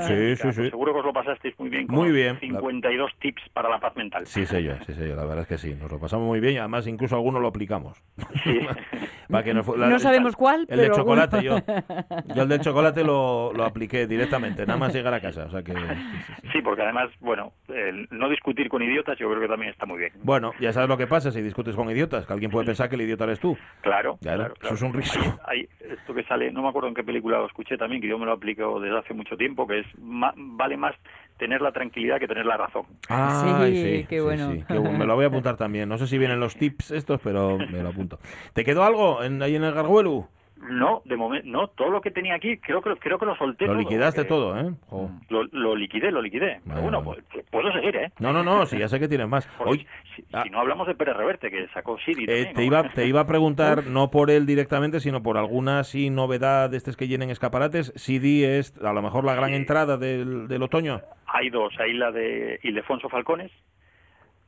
[0.06, 0.70] Sí, sí, pues sí.
[0.70, 1.86] Seguro que os lo pasasteis muy bien.
[1.86, 2.38] con Muy bien.
[2.40, 4.26] 52 tips para la paz mental.
[4.26, 5.14] Sí, sé yo, sí, sé yo.
[5.16, 5.74] La verdad es que sí.
[5.80, 8.02] Nos lo pasamos muy bien y además incluso algunos lo aplicamos.
[8.44, 8.58] Sí.
[9.30, 11.62] Para que no, la- sabemos cuál, El de pero chocolate, alguno.
[11.66, 12.34] yo.
[12.34, 15.44] Yo el del chocolate lo, lo apliqué directamente, nada más llegar a casa.
[15.46, 15.72] O sea que.
[15.72, 15.78] sí,
[16.26, 16.48] sí, sí.
[16.52, 19.98] Sí, porque además, bueno, el no discutir con idiotas yo creo que también está muy
[19.98, 20.12] bien.
[20.22, 22.94] Bueno, ya sabes lo que pasa si discutes con idiotas, que alguien puede pensar que
[22.96, 23.56] el idiota eres tú.
[23.80, 25.22] Claro, Claro, claro, eso es un riesgo.
[25.46, 28.08] Hay, hay esto que sale, no me acuerdo en qué película lo escuché también, que
[28.08, 30.94] yo me lo aplico desde hace mucho tiempo, que es ma- vale más
[31.38, 32.84] tener la tranquilidad que tener la razón.
[33.08, 34.54] Sí, qué bueno.
[34.68, 34.98] qué bueno.
[34.98, 35.88] Me lo voy a apuntar también.
[35.88, 38.18] No sé si vienen los tips estos, pero me lo apunto.
[38.52, 40.26] ¿Te quedó algo en, ahí en el garguelu?
[40.70, 43.66] No, de momento, no, todo lo que tenía aquí creo que creo que lo solté.
[43.66, 44.72] Lo todo, liquidaste todo, ¿eh?
[44.88, 45.10] Jo.
[45.28, 46.60] Lo, lo liquidé, lo liquidé.
[46.66, 47.02] Pero Bueno.
[47.02, 47.18] pues,
[47.50, 48.12] puedo seguir, ¿eh?
[48.20, 49.46] No, no, no, sí, ya sé que tienes más.
[49.58, 50.42] Porque Hoy, si, ah.
[50.44, 52.66] si no hablamos de Pérez Reverte, que sacó Siri Eh, también, te, ¿no?
[52.66, 56.76] iba, te iba a preguntar, no por él directamente, sino por alguna así novedad de
[56.76, 57.92] estos que llenen escaparates.
[57.96, 59.56] CD es a lo mejor la gran Sí.
[59.56, 61.00] entrada del, del otoño.
[61.26, 63.50] Hay dos, hay la de Ildefonso Falcones,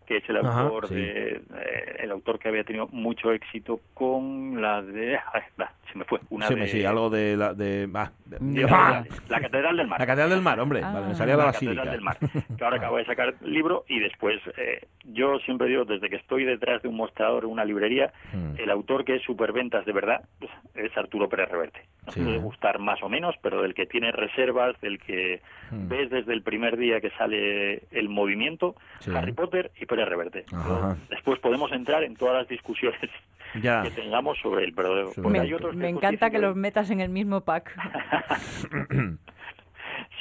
[0.07, 0.95] que es el Ajá, autor sí.
[0.95, 5.19] de eh, el autor que había tenido mucho éxito con la de
[5.61, 7.55] va, se me fue una Sí, de sí, algo de la...
[7.55, 10.81] De, ah, de- de- de- la, la catedral del mar la Catedral del Mar, hombre.
[10.83, 10.93] Ah.
[10.93, 11.83] Vale, me salía la la basílica.
[11.85, 12.19] Catedral del Mar,
[12.59, 16.17] que ahora acaba de sacar el libro y después, eh, yo siempre digo, desde que
[16.17, 18.59] estoy detrás de un mostrador en una librería, Mm.
[18.59, 21.81] el autor que es superventas de verdad pues, es Arturo Pérez Reverte.
[22.07, 25.40] Nos Sí, puede gustar más o menos, pero del que tiene reservas, del que
[25.71, 25.88] Mm.
[25.88, 29.11] ves desde el primer día que sale el movimiento, Sí.
[29.14, 30.44] Harry Potter y Pérez Reverte.
[30.52, 30.96] Ajá.
[31.11, 32.98] Después podemos entrar en todas las discusiones
[33.62, 33.83] Ya.
[33.83, 37.00] que tengamos sobre él, pero Me, hay otros me textos encanta que los metas en
[37.00, 37.74] el mismo pack.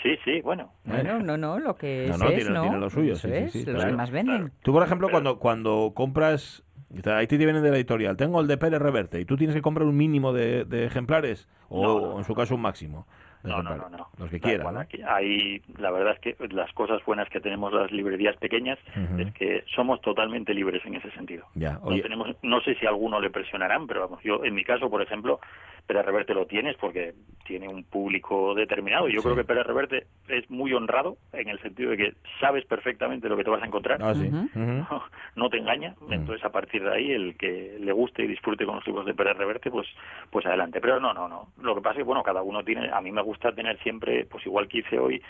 [0.01, 0.69] Sí, sí, bueno.
[0.83, 2.61] Bueno, no, no, lo que No, es, no, es, tiene- ¿no?
[2.63, 3.89] tiene lo suyo, sí, sí, es, sí, los claro.
[3.91, 4.51] que más venden.
[4.61, 6.63] Tú, por ejemplo, cuando, cuando compras...
[7.05, 8.17] Ahí te vienen de la editorial.
[8.17, 11.47] Tengo el de Pérez Reverte y tú tienes que comprar un mínimo de, de ejemplares
[11.69, 13.07] o, No, no, en su caso, un máximo.
[13.43, 14.07] No, no, no, no.
[14.17, 14.77] Los que quieran.
[14.77, 18.79] aquí hay, la verdad es que las cosas buenas que tenemos las librerías pequeñas
[19.17, 21.45] es que somos totalmente libres en ese sentido.
[21.55, 24.63] Ya, No, tenemos, no sé si a alguno le presionarán, pero vamos, yo en mi
[24.63, 25.39] caso, por ejemplo,
[25.85, 27.13] Pérez Reverte lo tienes porque
[27.45, 29.09] tiene un público determinado.
[29.09, 29.25] y Yo Sí.
[29.25, 33.35] creo que Pérez Reverte es muy honrado en el sentido de que sabes perfectamente lo
[33.35, 34.01] que te vas a encontrar.
[34.01, 34.29] ah, sí.
[35.35, 35.93] No te engaña.
[35.99, 36.13] Mm.
[36.13, 39.13] Entonces, a partir de ahí, el que le guste y disfrute con los libros de
[39.13, 39.87] Pérez Reverte, pues,
[40.31, 40.79] pues adelante.
[40.79, 41.47] Pero no, no, no.
[41.61, 44.25] Lo que pasa es que, bueno, cada uno tiene, a mí me gusta tener siempre,
[44.25, 45.21] pues igual que hice hoy,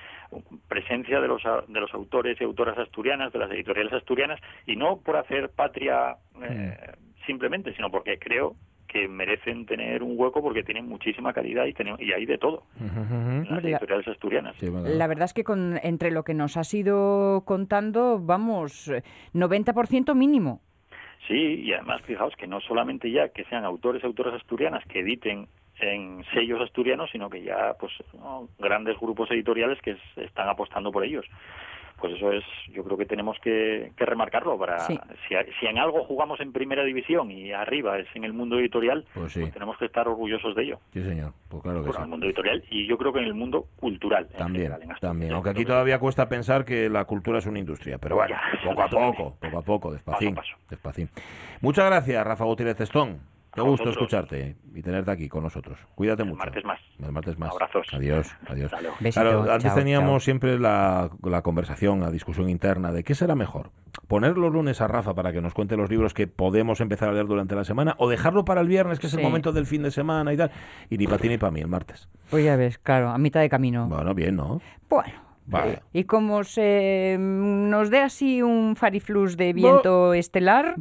[0.68, 4.76] presencia de los, a- de los autores y autoras asturianas, de las editoriales asturianas, y
[4.76, 7.26] no por hacer patria eh, Mm.
[7.26, 8.56] simplemente, sino porque creo
[8.88, 12.64] que merecen tener un hueco porque tienen muchísima calidad y, tenemos, y hay de todo
[12.80, 14.56] en las editoriales asturianas.
[14.60, 14.88] Sí, bueno.
[14.88, 19.02] La verdad es que con, entre lo que nos has ido contando, vamos, eh,
[19.34, 20.62] 90% mínimo.
[21.28, 25.00] Sí, y además fijaos que no solamente ya que sean autores y autoras asturianas que
[25.00, 25.48] editen
[25.80, 28.48] en sellos asturianos, sino que ya pues ¿no?
[28.60, 31.26] grandes grupos editoriales que es- están apostando por ellos.
[32.00, 35.00] Pues eso es, yo creo que tenemos que, que remarcarlo para Sí.
[35.30, 39.06] si, si en algo jugamos en primera división y arriba es en el mundo editorial,
[39.14, 39.50] Pues sí.
[39.52, 40.80] tenemos que estar orgullosos de ello.
[40.92, 41.32] Sí, señor.
[41.50, 41.98] Pues claro que Bueno, sí.
[42.00, 44.28] en el mundo editorial y yo creo que en el mundo cultural.
[44.38, 45.32] También, general, también.
[45.34, 47.98] Aunque aquí todavía cuesta pensar que la cultura es una industria.
[48.00, 50.36] Pero bueno, Ya, poco a poco, poco a poco, despacín.
[50.36, 50.66] Paso a paso.
[50.72, 51.10] despacín.
[51.62, 53.20] Muchas gracias, Rafa Gutiérrez Testón.
[53.54, 53.96] Qué A gusto vosotros.
[54.12, 55.78] escucharte y tenerte aquí con nosotros.
[55.94, 56.40] Cuídate El mucho.
[56.40, 56.80] martes más.
[57.00, 57.52] El martes más.
[57.52, 57.86] Abrazos.
[57.94, 58.72] Adiós, adiós.
[59.00, 60.20] Besito, Claro, antes chao, teníamos chao.
[60.22, 63.70] siempre la, la conversación, la discusión interna de qué será mejor.
[64.08, 67.14] Poner los lunes a Rafa para que nos cuente los libros que podemos empezar a
[67.14, 69.84] leer durante la semana o dejarlo para el viernes, que es el momento del fin
[69.84, 70.50] de semana y tal.
[70.90, 72.10] Y ni para ti ni para mí el martes.
[72.32, 73.88] Pues ya ves, claro, a mitad de camino.
[73.88, 74.62] Bueno, bien, ¿no?
[74.90, 75.14] Bueno.
[75.46, 75.82] Vale.
[75.92, 80.76] Y como se nos dé así un fariflus de viento estelar,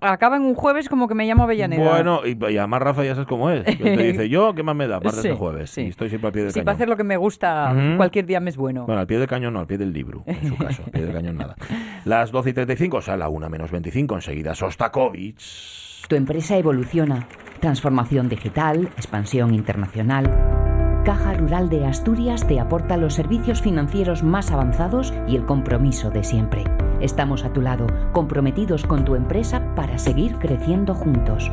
[0.00, 1.88] acaba en un jueves como que me llamo Avellaneda.
[1.88, 3.64] Bueno, y, y además Rafa ya sabes cómo es.
[3.64, 5.00] Te dice, yo, ¿qué más me da?
[5.00, 5.70] Martes Sí, y jueves.
[5.70, 5.82] sí.
[5.82, 6.64] Y estoy siempre al pie del Sí, cañón.
[6.64, 7.96] para hacer lo que me gusta, Ujú.
[7.96, 8.86] cualquier día me es bueno.
[8.86, 10.82] Bueno, al pie del cañón no, al pie del libro, en su caso.
[10.86, 11.54] Al pie del cañón nada.
[12.04, 16.06] Las 12 y 35, o sea, la 1 menos 25, enseguida Sostakovich.
[16.08, 17.26] Tu empresa evoluciona.
[17.60, 20.67] Transformación digital, expansión internacional.
[21.04, 26.22] Caja Rural de Asturias te aporta los servicios financieros más avanzados y el compromiso de
[26.22, 26.64] siempre.
[27.00, 31.50] Estamos a tu lado, comprometidos con tu empresa para seguir creciendo juntos.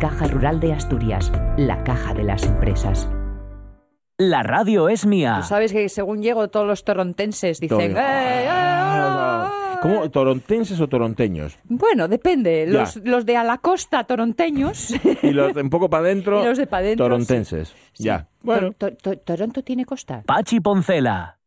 [0.00, 3.08] Caja Rural de Asturias, la caja de las empresas.
[4.18, 5.38] La radio es mía.
[5.40, 7.94] Tú sabes que según llego todos los torontenses dicen...
[9.80, 9.90] Todo.
[9.90, 10.00] "Eh, eh, ah".
[10.02, 10.10] ¿Cómo?
[10.10, 11.56] ¿Torontenses o toronteños?
[11.64, 12.66] Bueno, depende.
[12.66, 14.92] Los, los de a la costa toronteños.
[15.22, 17.68] Y los de un poco para adentro, los de pa' dentro, torontenses.
[17.92, 18.04] Sí.
[18.04, 18.26] Ya.
[18.42, 20.22] Bueno, To- to- to- Toronto tiene costa.
[20.26, 21.37] Pachi Poncela.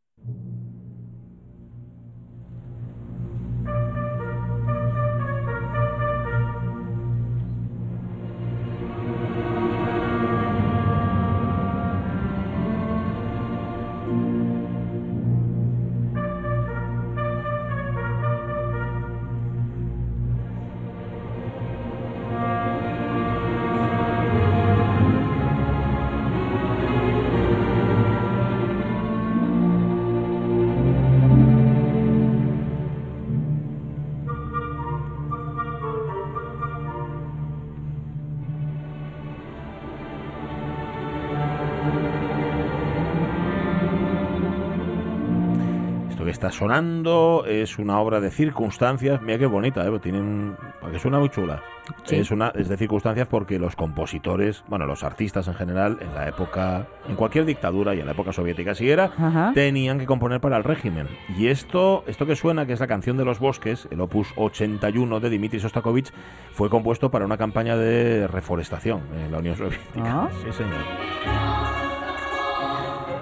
[46.65, 49.19] Sonando es una obra de circunstancias.
[49.24, 50.00] Mira qué bonita, ¿eh?
[50.00, 50.56] Tiene un-
[50.91, 51.60] que suena muy chula.
[52.04, 52.17] Sí.
[52.17, 56.28] Es una es de circunstancias porque los compositores, bueno, los artistas en general, en la
[56.30, 59.52] época, en cualquier dictadura y en la época soviética si era, Ajá.
[59.56, 61.08] tenían que componer para el régimen.
[61.36, 65.19] Y esto, esto que suena, que es la canción de los bosques, el opus 81
[65.19, 66.12] de Dmitri Sostakovich,
[66.54, 69.89] fue compuesto para una campaña de reforestación en la Unión Soviética.
[70.06, 70.30] Ah.
[70.43, 71.40] Sí, señor.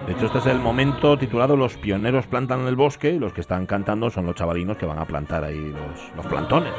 [0.09, 3.41] De hecho, este es el momento titulado Los pioneros plantan el bosque y los que
[3.41, 6.73] están cantando son los chavalinos que van a plantar ahí los, los plantones.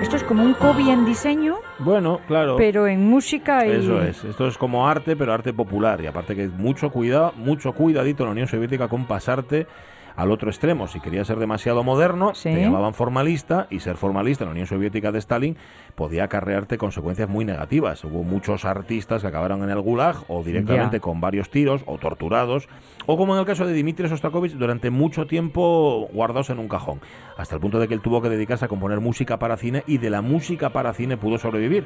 [0.00, 2.56] Esto es como un Kobe en diseño, Bueno, claro.
[2.56, 3.72] pero en música y...
[3.72, 6.00] Eso es, esto es como arte, pero arte popular.
[6.00, 9.66] Y aparte que mucho cuidado, mucho cuidadito en la Unión Soviética con pasarte
[10.16, 10.86] al otro extremo.
[10.88, 12.50] Si quería ser demasiado moderno, Sí.
[12.50, 15.56] te llamaban formalista y ser formalista en la Unión Soviética de Stalin
[15.94, 18.02] podía acarrearte consecuencias muy negativas.
[18.04, 22.68] Hubo muchos artistas que acabaron en el Gulag o directamente con varios tiros o torturados
[23.06, 27.00] o como en el caso de Dmitri Sostakovich durante mucho tiempo guardados en un cajón,
[27.36, 29.98] hasta el punto de que él tuvo que dedicarse a componer música para cine y
[29.98, 31.84] de la música para cine pudo sobrevivir,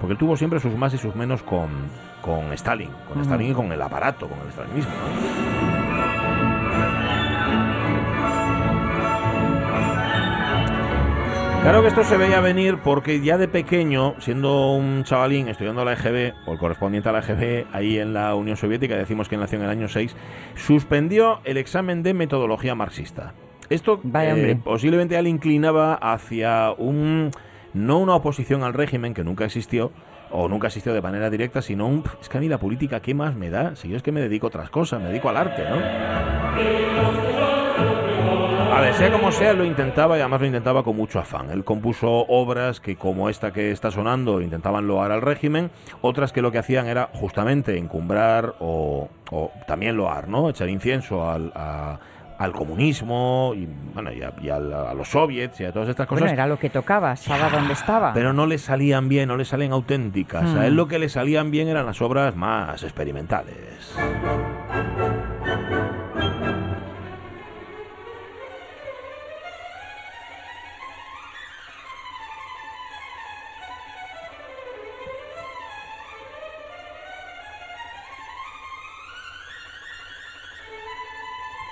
[0.00, 1.70] porque él tuvo siempre sus más y sus menos con,
[2.22, 4.92] con Stalin, con Stalin y con el aparato, con el stalinismo.
[4.92, 5.49] ¿no?
[11.62, 15.92] Claro que esto se veía venir porque ya de pequeño, siendo un chavalín estudiando la
[15.92, 19.58] EGB, o el correspondiente a la EGB, ahí en la Unión Soviética, decimos que nació
[19.58, 20.16] en el año 6,
[20.54, 23.34] suspendió el examen de metodología marxista.
[23.68, 27.30] Esto eh, posiblemente le inclinaba hacia un
[27.74, 29.92] no una oposición al régimen que nunca existió
[30.30, 33.14] o nunca existió de manera directa, sino un es que a mí la política qué
[33.14, 35.36] más me da, si yo es que me dedico a otras cosas, me dedico al
[35.36, 37.39] arte, ¿no?
[38.80, 41.50] Ver, sea como sea, lo intentaba y además lo intentaba con mucho afán.
[41.50, 46.40] Él compuso obras que, como esta que está sonando, intentaban loar al régimen, otras que
[46.42, 50.48] lo que hacían era justamente encumbrar o, o también loar, ¿no?
[50.48, 51.98] Echar incienso al, a-
[52.38, 56.20] al comunismo y, bueno, y, a, y a los soviets y a todas estas cosas.
[56.22, 58.14] Bueno, era lo que tocaba, estaba donde estaba.
[58.14, 60.54] Pero no le salían bien, no le salen auténticas.
[60.54, 63.94] A él lo que le salían bien eran las obras más experimentales.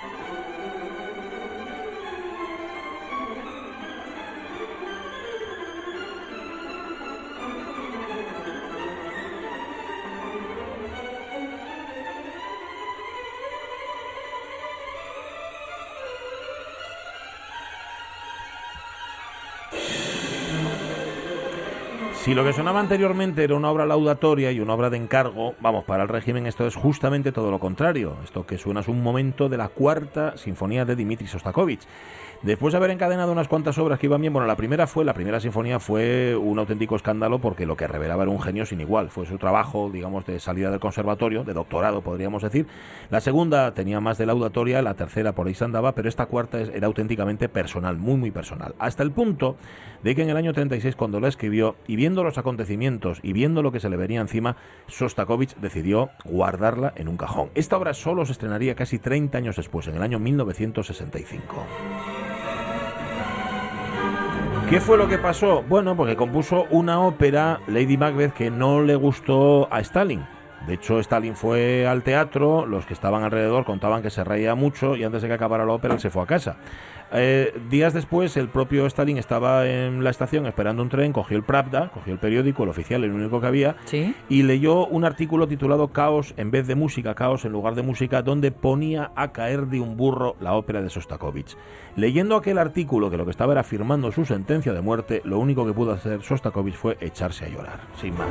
[0.01, 0.58] Thank you.
[22.29, 25.83] Si lo que sonaba anteriormente era una obra laudatoria y una obra de encargo, vamos,
[25.85, 28.17] para el régimen esto es justamente todo lo contrario.
[28.23, 31.87] Esto que suena es un momento de la cuarta sinfonía de Dmitri Sostakovich.
[32.41, 35.13] Después de haber encadenado unas cuantas obras que iban bien, bueno, la primera fue, la
[35.13, 39.09] primera sinfonía fue un auténtico escándalo porque lo que revelaba era un genio sin igual.
[39.09, 42.65] Fue su trabajo, digamos, de salida del conservatorio, de doctorado, podríamos decir.
[43.09, 46.61] La segunda tenía más de laudatoria, la tercera por ahí se andaba, pero esta cuarta
[46.61, 48.73] era auténticamente personal, muy, muy personal.
[48.79, 49.57] Hasta el punto
[50.03, 53.61] de que en el año 36, cuando la escribió, y viendo los acontecimientos y viendo
[53.61, 54.55] lo que se le venía encima,
[54.87, 57.49] Sostakovich decidió guardarla en un cajón.
[57.55, 61.65] Esta obra solo se estrenaría casi 30 años después, en el año 1965.
[64.69, 65.63] ¿Qué fue lo que pasó?
[65.67, 70.23] Bueno, porque compuso una ópera, Lady Macbeth, que no le gustó a Stalin.
[70.67, 74.95] De hecho, Stalin fue al teatro, los que estaban alrededor contaban que se reía mucho
[74.95, 76.57] y antes de que acabara la ópera se fue a casa.
[77.11, 81.43] Eh, días después, el propio Stalin estaba en la estación esperando un tren, cogió el
[81.43, 84.13] Pravda, cogió el periódico, el oficial, el único que había, Sí.
[84.29, 88.21] y leyó un artículo titulado Caos en vez de música, Caos en lugar de música,
[88.21, 91.57] donde ponía a caer de un burro la ópera de Sostakovich.
[91.95, 95.65] Leyendo aquel artículo, que lo que estaba era firmando su sentencia de muerte, lo único
[95.65, 98.27] que pudo hacer Sostakovich fue echarse a llorar, sin más.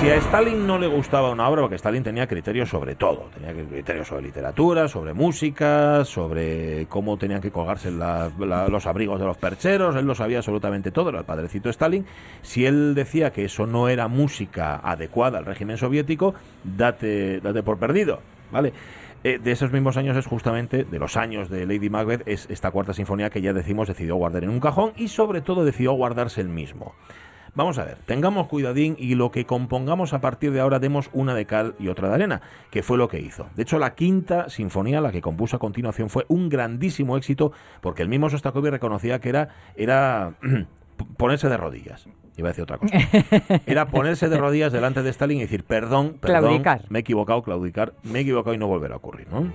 [0.00, 3.54] Si a Stalin no le gustaba una obra, porque Stalin tenía criterios sobre todo, tenía
[3.54, 9.96] criterios sobre literatura, sobre música, sobre cómo tenían que colgarse los abrigos de los percheros,
[9.96, 12.04] él lo sabía absolutamente todo, era el padrecito Stalin.
[12.42, 17.78] Si él decía que eso no era música adecuada al régimen soviético, date, date por
[17.78, 18.20] perdido,
[18.52, 18.74] ¿vale?
[19.24, 22.70] Eh, de esos mismos años es justamente, de los años de Lady Macbeth, es esta
[22.70, 26.42] cuarta sinfonía que ya decimos decidió guardar en un cajón y sobre todo decidió guardarse
[26.42, 26.94] el mismo.
[27.56, 31.34] Vamos a ver, tengamos cuidadín y lo que compongamos a partir de ahora demos una
[31.34, 33.46] de cal y otra de arena, que fue lo que hizo.
[33.56, 38.02] De hecho, la quinta sinfonía, la que compuso a continuación, fue un grandísimo éxito porque
[38.02, 40.34] el mismo Sostakovich reconocía que era, era
[41.16, 42.06] ponerse de rodillas.
[42.36, 42.94] Iba a decir otra cosa.
[43.66, 46.82] Era ponerse de rodillas delante de Stalin y decir, perdón, perdón, Claudicar.
[46.90, 49.50] me he equivocado, claudicar, me he equivocado y no volverá a ocurrir, ¿no?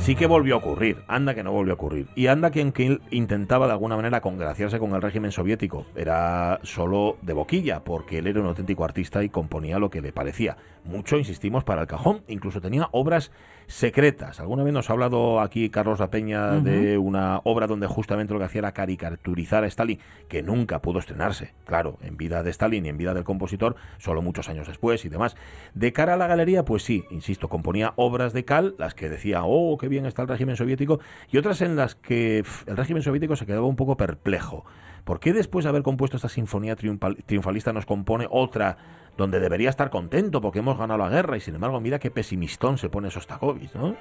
[0.00, 2.08] Sí que volvió a ocurrir, anda que no volvió a ocurrir.
[2.14, 7.18] Y anda que él intentaba de alguna manera congraciarse con el régimen soviético, era solo
[7.22, 10.56] de boquilla, porque él era un auténtico artista y componía lo que le parecía.
[10.84, 13.30] Mucho, insistimos, para el cajón, incluso tenía obras
[13.66, 14.40] secretas.
[14.40, 18.40] Alguna vez nos ha hablado aquí Carlos La Peña de una obra donde justamente lo
[18.40, 22.86] que hacía era caricaturizar a Stalin, que nunca pudo estrenarse, claro, en vida de Stalin
[22.86, 25.36] y en vida del compositor, solo muchos años después y demás.
[25.74, 29.42] De cara a la galería, pues sí, insisto, componía obras de cal, las que decía,
[29.44, 30.98] oh, qué bien está el régimen soviético,
[31.30, 34.64] y otras en las que el régimen soviético se quedaba un poco perplejo.
[35.04, 38.76] ¿Por qué después de haber compuesto esta sinfonía triunfal- triunfalista nos compone otra
[39.20, 42.78] donde debería estar contento porque hemos ganado la guerra y sin embargo mira qué pesimistón
[42.78, 43.94] se pone Sostakovich, ¿no?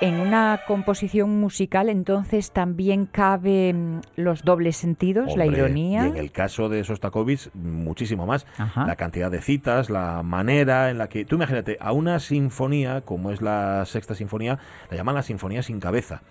[0.00, 6.06] En una composición musical entonces también caben los dobles sentidos, la ironía.
[6.06, 8.44] Y en el caso de Sostakovich, muchísimo más.
[8.58, 8.84] Ajá.
[8.84, 11.24] La cantidad de citas, la manera en la que...
[11.24, 14.58] Tú imagínate, a una sinfonía, como es la sexta sinfonía,
[14.90, 16.22] la llaman la sinfonía sin cabeza.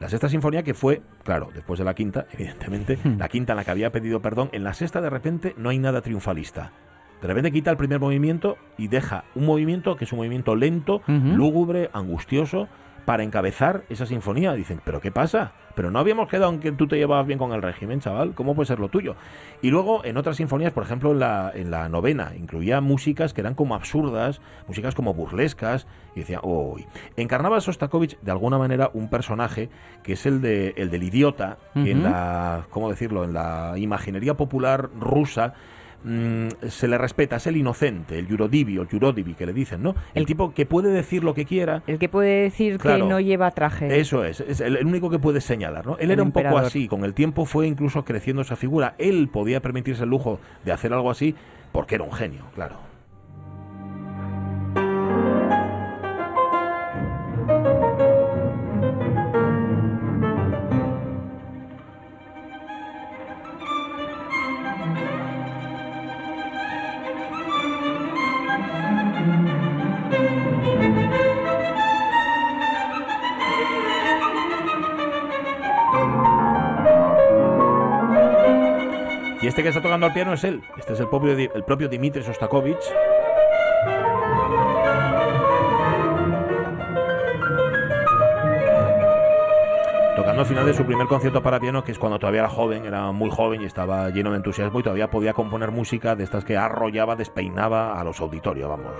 [0.00, 3.18] La sexta sinfonía que fue, claro, después de la quinta, evidentemente, Hmm.
[3.18, 5.78] la quinta en la que había pedido perdón, en la sexta de repente no hay
[5.78, 6.72] nada triunfalista.
[7.22, 11.00] De repente quita el primer movimiento y deja un movimiento que es un movimiento lento,
[11.06, 12.68] lúgubre, angustioso,
[13.04, 14.52] para encabezar esa sinfonía.
[14.54, 15.52] Dicen, ¿pero qué pasa?
[15.74, 18.34] Pero no habíamos quedado en que tú te llevabas bien con el régimen, chaval.
[18.34, 19.16] ¿Cómo puede ser lo tuyo?
[19.60, 23.40] Y luego, en otras sinfonías, por ejemplo, en la, en la novena, incluía músicas que
[23.40, 26.86] eran como absurdas, músicas como burlescas, y decía, uy.
[27.16, 29.68] Encarnaba Sostakovich, de alguna manera, un personaje
[30.02, 34.34] que es el, de, el del idiota, que en la, ¿cómo decirlo?, en la imaginería
[34.34, 35.54] popular rusa,
[36.04, 39.90] mm, se le respeta, es el inocente, el yurodivio, el yurodivi que le dicen, ¿no?
[40.14, 43.04] El, El- tipo que puede decir lo que quiera, El que puede decir Claro.
[43.04, 43.98] que no lleva traje.
[43.98, 45.94] eso es, es el el único que puede señalar, ¿no?
[45.96, 48.94] Él El era un poco así, con el tiempo fue incluso creciendo esa figura.
[48.98, 51.34] Él podía permitirse el lujo de hacer algo así
[51.72, 52.76] porque era un genio, claro.
[79.74, 80.62] Está tocando el piano es él.
[80.78, 81.90] Este es el propio, el propio
[82.22, 82.76] Sostakovich.
[90.14, 92.84] Tocando al final de su primer concierto para piano, que es cuando todavía era joven,
[92.86, 96.44] era muy joven y estaba lleno de entusiasmo y todavía podía componer música de estas
[96.44, 98.92] que arrollaba, despeinaba a los auditorios, vamos.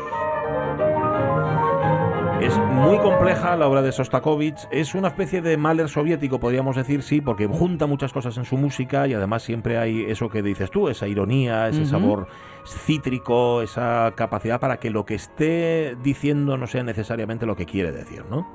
[2.45, 4.69] Es muy compleja la obra de Sostakovich.
[4.71, 8.59] Es una especie de Mahler soviético, podríamos decir, sí, porque junta muchas cosas en su
[8.59, 12.27] música y además siempre hay eso que dices tú, esa ironía, ese sabor
[12.67, 17.93] cítrico, esa capacidad para que lo que esté diciendo no sea necesariamente lo que quiere
[17.93, 18.47] decir, ¿no?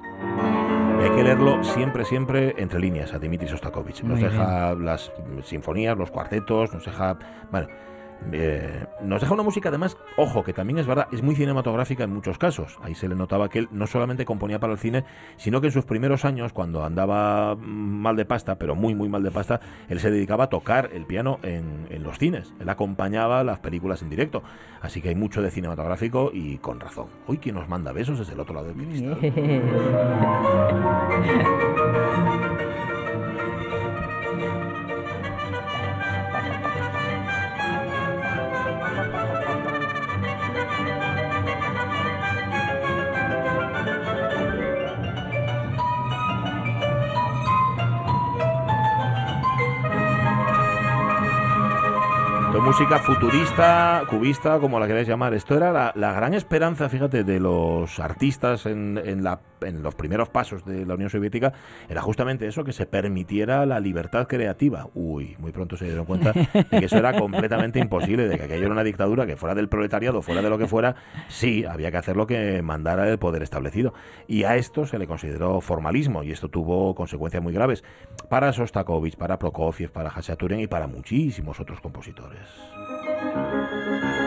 [1.02, 4.04] Hay que leerlo siempre, siempre entre líneas a Dimitri Sostakovich.
[4.04, 5.12] Nos Muy deja las
[5.46, 7.18] sinfonías, los cuartetos, nos deja.
[7.50, 7.68] Bueno.
[8.32, 12.14] Eh, nos deja una música además, ojo, que también es verdad, es muy cinematográfica en
[12.14, 12.78] muchos casos.
[12.84, 15.06] Ahí se le notaba que él no solamente componía para el cine,
[15.38, 19.24] sino que en sus primeros años, cuando andaba mal de pasta, pero muy, muy mal
[19.24, 22.54] de pasta, él se dedicaba a tocar el piano en, en los cines.
[22.60, 24.44] Él acompañaba las películas en directo.
[24.82, 27.08] Así que hay mucho de cinematográfico y con razón.
[27.28, 29.18] Hoy quien nos manda besos desde el otro lado del cristal.
[52.80, 55.34] música futurista, cubista, como la queráis llamar.
[55.34, 59.94] Esto era la, la gran esperanza, fíjate, de los artistas en, en la- en los
[59.94, 61.52] primeros pasos de la Unión Soviética.
[61.90, 64.88] Era justamente eso, que se permitiera la libertad creativa.
[64.94, 68.64] Uy, muy pronto se dieron cuenta de que eso era completamente imposible, de que aquello
[68.64, 70.96] era una dictadura, que fuera del proletariado, fuera de lo que fuera,
[71.28, 73.94] sí, había que hacer lo que mandara el poder establecido.
[74.28, 77.84] Y a esto se le consideró formalismo, y esto tuvo consecuencias muy graves
[78.30, 82.48] para Sostakovich, para Prokofiev, para Hachaturin y para muchísimos otros compositores.
[82.76, 84.19] Música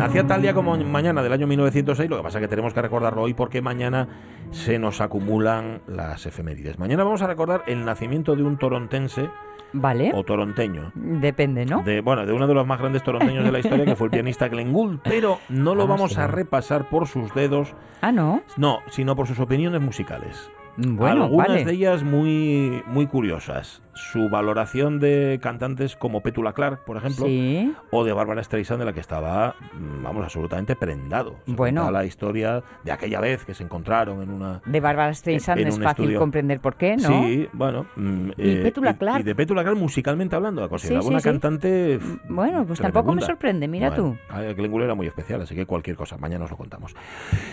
[0.00, 2.80] Nacía tal día como mañana del año 1906, lo que pasa es que tenemos que
[2.80, 4.08] recordarlo hoy porque mañana
[4.50, 6.78] se nos acumulan las efemérides.
[6.78, 9.28] Mañana vamos a recordar el nacimiento de un torontense
[9.74, 10.12] Vale.
[10.14, 10.90] o toronteño.
[10.94, 11.82] Depende, ¿no?
[11.82, 14.10] De, bueno, de uno de los más grandes toronteños de la historia, que fue el
[14.10, 16.20] pianista Glenn Gould, pero no lo Ah, vamos sí.
[16.20, 18.40] a repasar por sus dedos, Ah, no.
[18.56, 20.50] no, sino por sus opiniones musicales.
[20.78, 21.64] Bueno, Algunas vale.
[21.66, 23.82] de ellas muy, muy curiosas.
[24.12, 27.72] Su valoración de cantantes como Petula Clark, por ejemplo, Sí.
[27.90, 31.36] o de Bárbara Streisand, de la que estaba, mm, vamos, absolutamente prendado.
[31.46, 31.90] Se Bueno.
[31.90, 34.62] la historia de aquella vez que se encontraron en una...
[34.64, 36.18] De Bárbara Streisand En es fácil estudio.
[36.18, 37.08] comprender por qué, ¿no?
[37.08, 37.86] Sí, bueno.
[37.96, 39.20] mm, ¿Y Petula Clark?
[39.20, 41.24] Y de Petula Clark, musicalmente hablando, la consideraba sí, una sí.
[41.28, 41.94] cantante.
[41.94, 44.54] f- Bueno, pues tampoco me sorprende, mira Bueno, tú.
[44.56, 46.94] Glenn era muy especial, así que cualquier cosa, mañana os lo contamos.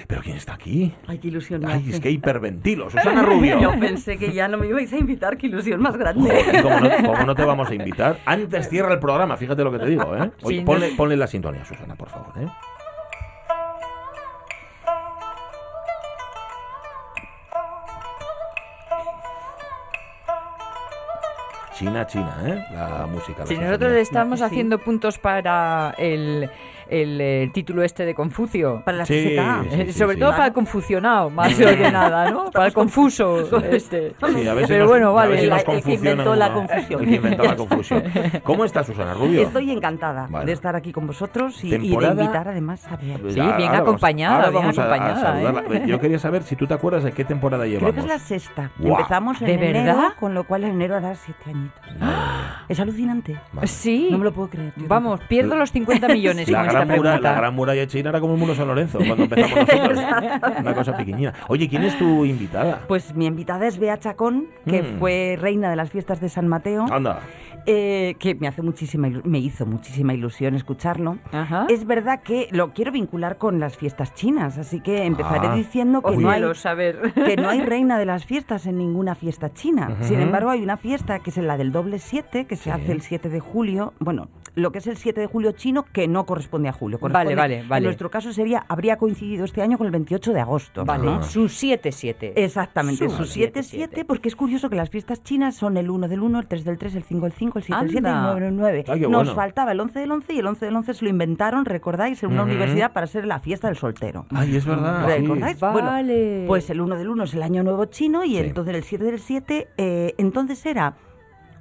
[0.07, 0.93] Pero ¿quién está aquí?
[1.07, 3.59] Ay, qué ilusión Ay, es que hiperventilo, Susana Rubio.
[3.59, 7.35] Yo pensé que ya no me ibais a invitar, qué ilusión más grande como no,
[7.35, 8.19] te vamos a invitar?
[8.25, 10.31] Antes cierra el programa, fíjate lo que te digo, ¿eh?
[10.43, 12.47] Oye, ponle, la sintonía, Susana, por favor, ¿eh?
[21.73, 22.65] China, China, ¿eh?
[22.73, 23.41] La música.
[23.41, 26.49] La si nosotros estamos haciendo puntos para el,
[26.89, 28.81] el, eh, título este de Confucio.
[28.85, 30.19] Para la Sí, Eh, sí, Sobre sí.
[30.19, 32.51] todo para el confusionado, más que nada, ¿no?
[32.51, 33.39] Para el confuso
[33.71, 34.13] este.
[34.33, 35.31] Sí, a ver si Pero nos- bueno, vale.
[35.31, 37.01] ver si nos El que inventó la confusión.
[37.03, 38.03] El que inventó la confusión.
[38.43, 39.41] ¿Cómo está Susana Rubio?
[39.41, 40.45] Estoy encantada Bueno.
[40.45, 42.97] de estar aquí con vosotros y, y de invitar además a.
[42.97, 45.75] Pues Sí, ahora bien vamos- acompañada, ahora bien vamos a- a acompañada.
[45.77, 45.83] ¿eh?
[45.87, 47.91] Yo quería saber si tú te acuerdas de qué temporada llevamos.
[47.91, 48.71] Creo que es la sexta.
[48.77, 48.97] Guau.
[48.97, 50.09] Empezamos en ¿De enero, verdad?
[50.19, 51.81] con lo cual en enero hará siete añitos.
[52.69, 53.39] Es alucinante.
[53.63, 54.07] Sí.
[54.11, 54.73] No me lo puedo creer.
[54.77, 58.55] Vamos, pierdo los 50 millones La gran, la gran muralla china era como el muro
[58.55, 59.99] San Lorenzo cuando empezamos nosotros.
[60.59, 61.33] Una cosa pequeñina.
[61.47, 62.81] Oye, ¿quién es tu invitada?
[62.87, 64.99] Pues mi invitada es Bea Chacón, que Mm.
[64.99, 67.19] fue reina de las fiestas de San Mateo, Anda.
[67.67, 71.17] Eh, que me hace muchísima me hizo muchísima ilusión escucharlo.
[71.31, 71.67] Ajá.
[71.69, 75.55] Es verdad que lo quiero vincular con las fiestas chinas, así que empezaré Ah.
[75.55, 77.13] diciendo que no, hay, saber.
[77.13, 79.97] que no hay reina de las fiestas en ninguna fiesta china.
[80.01, 83.01] Sin embargo, hay una fiesta que es la del doble 7, que se hace el
[83.01, 83.93] 7 de julio.
[83.99, 86.99] Bueno, lo que es el 7 de julio chino, que no corresponde a julio.
[86.99, 87.77] corresponde- vale, vale.
[87.79, 90.85] En nuestro caso sería, habría coincidido este año con el 28 de agosto.
[90.85, 91.21] Vale, ¿no?
[91.23, 92.33] su 7-7.
[92.35, 94.05] Exactamente, Su su 7-7, 7-7.
[94.05, 96.77] porque es curioso que las fiestas chinas son el 1 del 1, el 3 del
[96.77, 98.31] 3, el 5 del 5, el 7 del 7 y el Anda.
[98.33, 98.85] 9 del 9.
[98.87, 99.35] Ay, Nos bueno.
[99.35, 102.31] faltaba el 11 del 11 y el 11 del 11 se lo inventaron, recordáis, en
[102.31, 102.51] una Ujú.
[102.51, 104.25] universidad para ser la fiesta del soltero.
[104.33, 105.05] Ay, es verdad.
[105.07, 105.21] sí.
[105.21, 105.59] ¿Recordáis?
[105.59, 106.43] Bueno, Vale.
[106.47, 108.37] pues el 1 del 1 es el año nuevo chino y Sí.
[108.37, 110.95] entonces el 7 del 7, eh, entonces era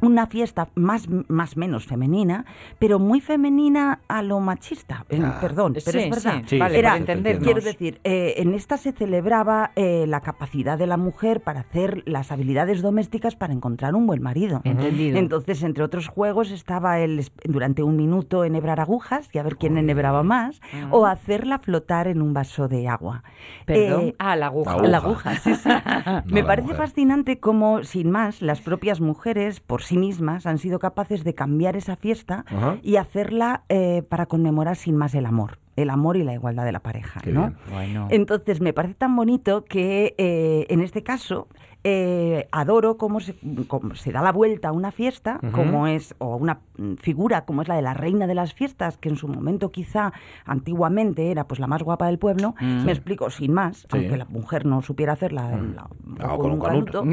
[0.03, 2.45] una fiesta más más menos femenina,
[2.79, 5.05] pero muy femenina a lo machista.
[5.09, 5.39] Eh, Ah.
[5.41, 6.43] perdón, pero Sí, es verdad.
[6.47, 7.39] Sí, vale, sí, Era- para entendernos.
[7.39, 7.45] entiendo.
[7.45, 12.03] Quiero decir, eh, en esta se celebraba eh, la capacidad de la mujer para hacer
[12.07, 14.61] las habilidades domésticas para encontrar un buen marido.
[14.65, 15.19] Entendido.
[15.19, 19.77] Entonces, entre otros juegos, estaba el durante un minuto enhebrar agujas y a ver quién
[19.79, 23.23] enhebraba más, o hacerla flotar en un vaso de agua.
[23.65, 24.01] Perdón.
[24.07, 24.73] Eh, ah, la aguja.
[24.73, 24.89] Aguja.
[24.89, 25.69] la aguja, sí, sí.
[25.69, 26.77] No, Me la parece mujer.
[26.77, 31.77] fascinante cómo, sin más, las propias mujeres, por sí mismas, han sido capaces de cambiar
[31.77, 32.79] esa fiesta Ajá.
[32.83, 35.59] y hacerla eh, para conmemorar sin más el amor.
[35.77, 37.53] El amor y la igualdad de la pareja, Qué ¿no?
[37.71, 38.09] Bueno.
[38.11, 41.49] Entonces, me parece tan bonito que eh, en este caso
[41.89, 43.37] eh, adoro cómo se,
[43.69, 45.53] cómo se da la vuelta a una fiesta, Ujú.
[45.53, 48.97] como es, o una mm, figura como es la de la reina de las fiestas,
[48.97, 50.13] que en su momento quizá
[50.45, 52.57] antiguamente era pues la más guapa del pueblo.
[52.61, 52.85] Mm.
[52.87, 53.87] Me explico sin más, Sí.
[53.93, 57.05] aunque la mujer no supiera hacerla la- Ah, con un un canuto.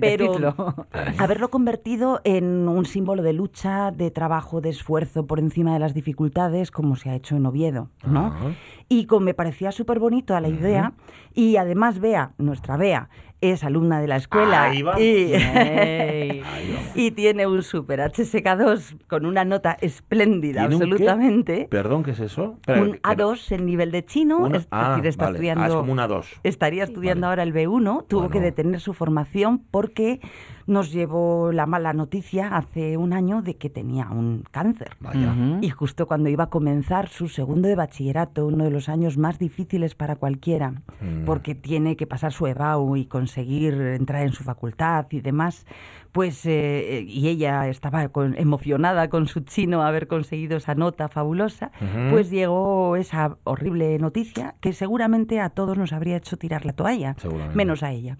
[0.00, 0.54] pero
[1.18, 5.94] haberlo convertido en un símbolo de lucha, de trabajo, de esfuerzo por encima de las
[5.94, 8.26] dificultades, como se ha hecho en Oviedo, ¿no?
[8.26, 8.46] Ajá.
[8.88, 10.92] Y como me parecía súper bonito la idea,
[11.34, 13.08] y además Bea, nuestra Bea,
[13.40, 14.98] es alumna de la escuela Ahí va.
[15.00, 16.42] y, Ey.
[16.94, 21.66] y tiene un super HSK2 con una nota espléndida, ¿Tiene un absolutamente.
[21.70, 22.54] ¿Perdón, qué es eso?
[22.60, 25.36] Espera, Un que- A2 en nivel de chino, una- es ah, decir, está vale.
[25.36, 25.64] estudiando...
[25.64, 26.26] Ah, es como una 2.
[26.44, 27.42] Estaría estudiando Vale.
[27.42, 28.32] ahora el B1, tuvo Bueno.
[28.32, 30.20] que detener su formación porque
[30.66, 34.96] nos llevó la mala noticia hace un año de que tenía un cáncer.
[35.00, 35.34] Vaya.
[35.60, 39.38] Y justo cuando iba a comenzar su segundo de bachillerato, uno de los años más
[39.38, 41.24] difíciles para cualquiera, Mm.
[41.24, 45.66] porque tiene que pasar su EBAU y conseguir entrar en su facultad y demás,
[46.12, 51.70] pues, eh, y ella estaba con- emocionada con su chino haber conseguido esa nota fabulosa,
[52.10, 57.14] pues llegó esa horrible noticia que seguramente a todos nos habría hecho tirar la toalla,
[57.54, 58.16] menos a ella,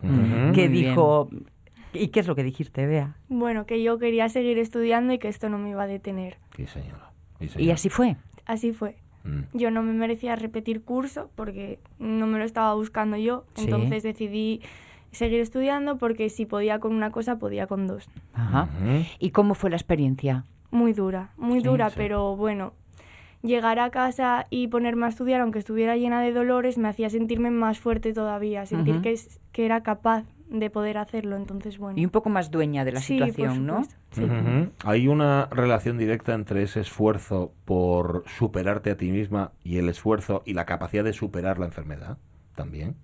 [0.54, 0.94] que Muy bien.
[1.92, 3.16] ¿Y qué es lo que dijiste, Bea?
[3.28, 6.36] Bueno, que yo quería seguir estudiando y que esto no me iba a detener.
[6.56, 7.10] Sí, señora.
[7.38, 7.74] Sí, Y señora.
[7.74, 8.16] así fue.
[8.44, 8.96] Así fue.
[9.24, 9.40] Mm.
[9.56, 13.44] Yo no me merecía repetir curso porque no me lo estaba buscando yo.
[13.56, 13.64] Sí.
[13.64, 14.60] Entonces decidí
[15.10, 18.08] seguir estudiando porque si podía con una cosa, podía con dos.
[18.34, 18.68] Ajá.
[19.18, 20.44] ¿Y cómo fue la experiencia?
[20.70, 21.94] Muy dura, muy Sí, dura, sí.
[21.96, 22.74] pero bueno.
[23.42, 27.50] Llegar a casa y ponerme a estudiar, aunque estuviera llena de dolores, me hacía sentirme
[27.50, 29.02] más fuerte todavía, sentir Ujú.
[29.02, 31.36] que, es- que era capaz de poder hacerlo.
[31.36, 31.98] Entonces, bueno.
[31.98, 33.82] Y un poco más dueña de la Sí, situación, ¿no?
[34.12, 34.22] sí.
[34.84, 40.42] Hay una relación directa entre ese esfuerzo por superarte a ti misma y el esfuerzo
[40.46, 42.18] y la capacidad de superar la enfermedad
[42.54, 42.96] también.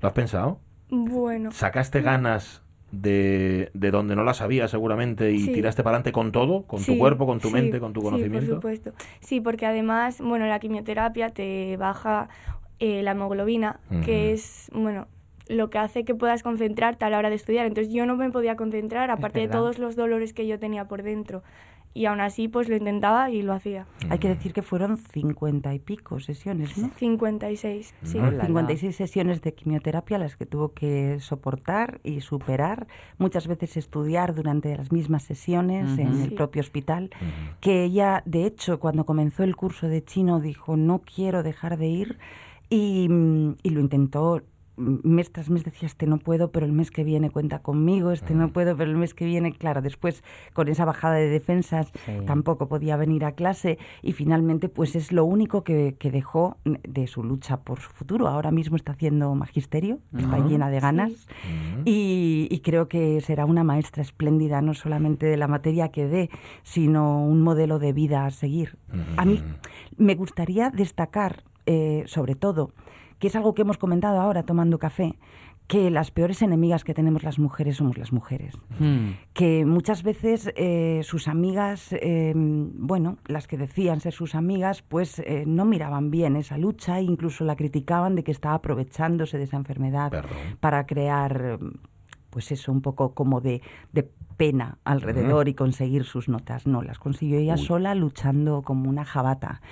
[0.00, 0.60] ¿Lo has pensado?
[0.88, 1.52] Bueno.
[1.52, 5.52] ¿Sacaste ganas de, de donde no las había seguramente y Sí.
[5.52, 6.62] tiraste para adelante con todo?
[6.64, 8.60] ¿Con tu Sí, cuerpo, con tu sí, mente, con tu Sí, conocimiento?
[8.60, 8.92] por supuesto.
[9.20, 12.28] Sí, porque además, bueno, la quimioterapia te baja
[12.78, 15.06] eh, la hemoglobina, que es, bueno,
[15.52, 17.66] lo que hace que puedas concentrarte a la hora de estudiar.
[17.66, 21.02] Entonces yo no me podía concentrar, aparte de todos los dolores que yo tenía por
[21.02, 21.42] dentro.
[21.94, 23.86] Y aún así, pues lo intentaba y lo hacía.
[24.08, 26.90] Hay que decir que fueron cincuenta y pico sesiones, ¿no?
[26.96, 28.18] 56, sí.
[28.18, 28.46] Hola.
[28.46, 32.86] 56 sesiones de quimioterapia las que tuvo que soportar y superar,
[33.18, 36.34] muchas veces estudiar durante las mismas sesiones en el Sí.
[36.34, 37.10] propio hospital,
[37.60, 41.88] que ella, de hecho, cuando comenzó el curso de chino dijo, no quiero dejar de
[41.88, 42.18] ir
[42.70, 44.40] y, mm, y lo intentó
[44.76, 48.34] mes tras mes decía, este no puedo, pero el mes que viene cuenta conmigo, este
[48.34, 52.12] no puedo, pero el mes que viene, claro, después con esa bajada de defensas Sí.
[52.26, 57.06] tampoco podía venir a clase y finalmente pues es lo único que, que dejó de
[57.06, 58.28] su lucha por su futuro.
[58.28, 61.12] Ahora mismo está haciendo magisterio, está llena de ganas
[61.84, 66.30] y, y creo que será una maestra espléndida, no solamente de la materia que dé,
[66.62, 68.76] sino un modelo de vida a seguir.
[69.16, 69.42] A mí
[69.96, 72.72] me gustaría destacar, eh, sobre todo,
[73.22, 75.14] que es algo que hemos comentado ahora tomando café,
[75.68, 78.56] que las peores enemigas que tenemos las mujeres somos las mujeres.
[78.80, 79.10] Mm.
[79.32, 85.20] Que muchas veces eh, sus amigas, eh, bueno, las que decían ser sus amigas, pues
[85.20, 89.44] eh, no miraban bien esa lucha e incluso la criticaban de que estaba aprovechándose de
[89.44, 90.32] esa enfermedad Perdón.
[90.58, 91.60] para crear,
[92.30, 93.62] pues eso, un poco como de,
[93.92, 96.66] de pena alrededor y conseguir sus notas.
[96.66, 97.64] No, las consiguió ella Uy.
[97.64, 99.62] sola luchando como una jabata.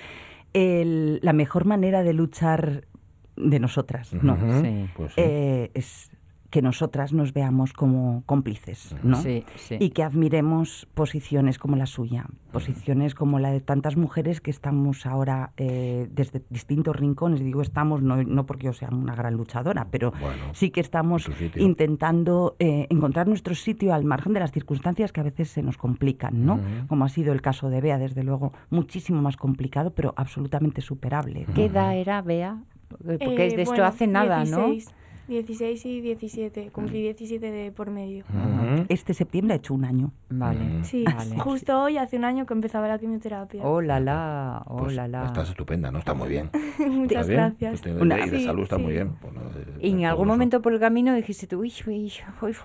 [0.53, 2.85] El- la mejor manera de luchar
[3.41, 4.37] de nosotras, ¿no?
[4.61, 4.89] Sí.
[4.95, 5.21] Pues sí.
[5.21, 6.11] Eh, es
[6.51, 9.21] que nosotras nos veamos como cómplices, ¿no?
[9.21, 9.77] Sí, sí.
[9.79, 15.05] Y que admiremos posiciones como la suya, posiciones como la de tantas mujeres que estamos
[15.05, 17.39] ahora eh, desde distintos rincones.
[17.39, 21.29] Digo estamos no, no porque yo sea una gran luchadora, pero Bueno, sí que estamos
[21.55, 25.77] intentando eh, encontrar nuestro sitio al margen de las circunstancias que a veces se nos
[25.77, 26.59] complican, ¿no?
[26.87, 31.47] Como ha sido el caso de Bea, desde luego, muchísimo más complicado, pero absolutamente superable.
[31.55, 32.61] ¿Qué edad era, Bea?
[32.97, 34.89] Porque Eh, de esto bueno, hace nada, 16,
[35.27, 36.69] 16 y 17.
[36.71, 38.25] Cumplí 17 de por medio.
[38.29, 38.85] Ujú.
[38.89, 40.11] Este septiembre ha hecho un año.
[40.29, 40.59] Vale.
[40.59, 40.83] Mm.
[40.83, 41.37] Sí, Vale.
[41.39, 43.63] justo hoy hace un año que empezaba la quimioterapia.
[43.63, 45.25] Oh, la, la, oh, Pues la, la.
[45.25, 45.99] Estás estupenda, ¿no?
[45.99, 46.49] Está muy bien.
[46.79, 47.55] Muchas ¿Está bien?
[47.59, 47.81] gracias.
[47.81, 48.81] Pues Una- y de Sí, salud está sí.
[48.81, 49.15] muy bien.
[49.21, 52.11] Bueno, de- Y en algún momento por el camino dijiste tú, uy, uy,
[52.41, 52.55] uy.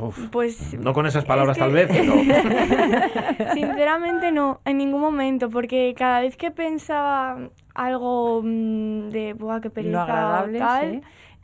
[0.00, 0.28] Uf.
[0.30, 2.14] Pues No con esas palabras Es que- tal vez, pero...
[3.54, 7.36] Sinceramente no, en ningún momento, porque cada vez que pensaba
[7.74, 11.00] algo mm, de, buah, qué pereza lo agradable, tal, sí.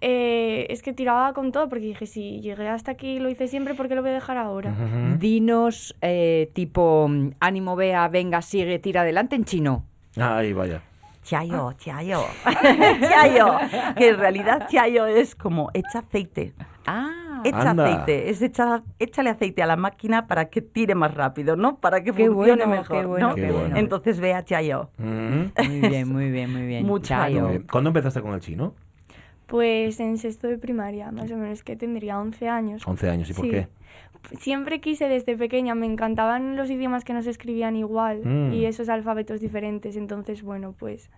[0.07, 3.73] Eh, es que tiraba con todo, porque dije, si llegué hasta aquí, lo hice siempre,
[3.75, 4.75] ¿por qué lo voy a dejar ahora?
[5.19, 7.09] Dinos, eh, tipo,
[7.41, 9.85] ánimo, Bea, venga, sigue, tira adelante en chino.
[10.17, 10.83] Ay, vaya.
[11.23, 12.21] Chayo, chayo,
[13.01, 13.57] chayo,
[13.97, 16.53] que en realidad chayo es como echa aceite,
[16.87, 17.87] Ah, echa Anda.
[17.87, 21.77] aceite, es echa, échale aceite a la máquina para que tire más rápido, ¿no?
[21.79, 23.35] Para que Qué funcione bueno, mejor, qué bueno, ¿no?
[23.37, 23.75] qué bueno.
[23.79, 24.91] Entonces vea chayo.
[24.99, 26.85] Muy bien, muy bien, muy bien.
[26.85, 27.25] Mucho Chayo.
[27.25, 27.43] ánimo.
[27.47, 27.67] Muy bien.
[27.73, 28.75] ¿Cuándo empezaste con el chino?
[29.47, 32.83] Pues en sexto de primaria, más o menos, que tendría 11 años.
[32.87, 33.31] 11 años.
[33.31, 33.51] ¿Y por Sí.
[33.51, 33.69] qué?
[34.41, 38.53] Siempre quise desde pequeña, me encantaban los idiomas que no se escribían igual Mm.
[38.55, 41.11] y esos alfabetos diferentes, entonces bueno, pues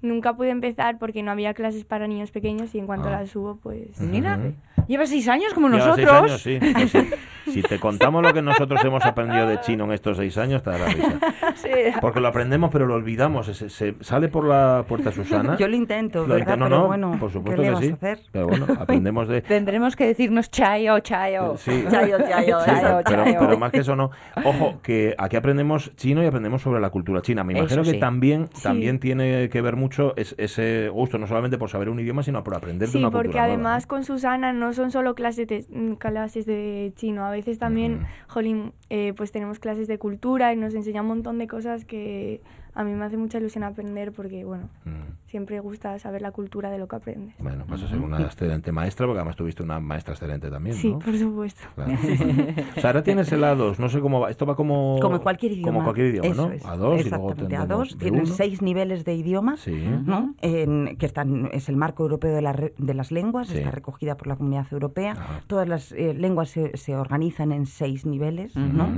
[0.00, 3.12] nunca pude empezar porque no había clases para niños pequeños y en cuanto Ah.
[3.20, 4.00] las hubo, pues...
[4.00, 4.84] Mira, Ujú.
[4.86, 6.46] lleva seis años como Llevas seis nosotros.
[6.46, 7.10] años, sí.
[7.52, 7.62] Sí.
[7.62, 10.70] Si te contamos lo que nosotros hemos aprendido de chino en estos seis años, te
[10.70, 11.12] dará risa.
[11.54, 11.68] Sí.
[12.00, 13.46] Porque lo aprendemos, pero lo olvidamos.
[13.46, 15.56] Se, se- sale por la puerta Susana.
[15.58, 16.54] Yo lo intento, Lo ¿verdad?
[16.54, 17.90] inte- no, Pero no, bueno, por ¿qué supuesto le que vas sí.
[17.90, 18.18] a hacer?
[18.32, 19.42] Pero bueno, aprendemos de...
[19.42, 21.56] Tendremos que decirnos chayo, chayo.
[21.58, 21.84] Sí.
[21.90, 23.36] Chayo, chayo, Sí, pero, chayo.
[23.40, 24.10] pero más que eso no.
[24.44, 27.44] Ojo, que aquí aprendemos chino y aprendemos sobre la cultura china.
[27.44, 27.98] Me Eso imagino que sí.
[28.00, 28.62] también, Sí.
[28.62, 32.42] también tiene que ver mucho es- ese gusto, no solamente por saber un idioma, sino
[32.42, 35.46] por aprender de Sí, una porque cultura nueva, además con Susana no son solo clases
[35.48, 38.04] de, mm, clases de chino, a veces también, Ujú.
[38.28, 42.40] jolín, eh, pues tenemos clases de cultura y nos enseña un montón de cosas que
[42.74, 45.28] a mí me hace mucha ilusión aprender porque, bueno, Mm.
[45.28, 47.34] siempre gusta saber la cultura de lo que aprendes.
[47.38, 50.90] Bueno, vas a ser una excelente maestra, porque además tuviste una maestra excelente también, Sí,
[50.92, 50.98] ¿no?
[50.98, 51.62] por supuesto.
[51.74, 51.92] Claro.
[52.76, 54.30] o sea, ahora tienes el A2, no sé cómo va.
[54.30, 54.98] Esto va como...
[55.00, 55.72] Como cualquier idioma.
[55.72, 56.52] Como cualquier idioma, Eso ¿no?
[56.52, 57.98] es, A2 y luego exactamente, tendremos A2.
[57.98, 58.26] Tienen B1.
[58.34, 59.56] seis niveles de idioma.
[59.56, 59.84] Sí.
[60.04, 60.34] ¿no?
[60.42, 63.58] En- que están, es el marco europeo de, la de las lenguas, Sí.
[63.58, 65.16] está recogida por la comunidad europea.
[65.46, 68.56] Todas las eh, lenguas se, se organizan en seis niveles.
[68.56, 68.88] ¿no?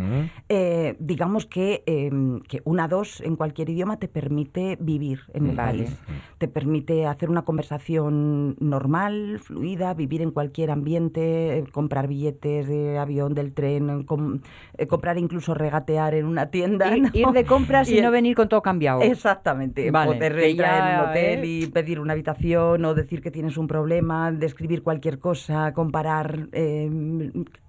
[0.48, 2.10] Eh, digamos que, eh,
[2.48, 5.84] que una dos en cualquier idioma te permite vivir en el Vale.
[5.84, 6.02] país.
[6.38, 12.98] Te permite hacer una conversación normal, fluida, vivir en cualquier ambiente, eh, comprar billetes de
[12.98, 14.40] avión, del tren, com-
[14.78, 16.96] eh, comprar incluso regatear en una tienda.
[16.96, 17.10] Ir, ¿no?
[17.12, 19.00] ir de compras y, Y no venir con todo cambiado.
[19.02, 21.46] Exactamente, Vale, poder entrar en un hotel ¿eh?
[21.46, 26.90] y pedir una habitación o decir que tienes un problema, describir cualquier cosa, comparar eh,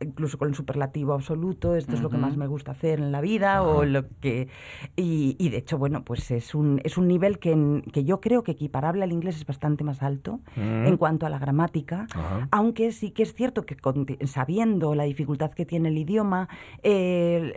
[0.01, 3.21] incluso con el superlativo absoluto, esto es lo que más me gusta hacer en la
[3.21, 4.47] vida o lo que
[4.95, 8.19] y, y de hecho bueno pues es un es un nivel que, en- que yo
[8.19, 10.86] creo que equiparable al inglés es bastante más alto Mm.
[10.88, 12.47] en cuanto a la gramática, Ajá.
[12.51, 16.47] aunque sí que es cierto que con- sabiendo la dificultad que tiene el idioma,
[16.81, 17.53] eh,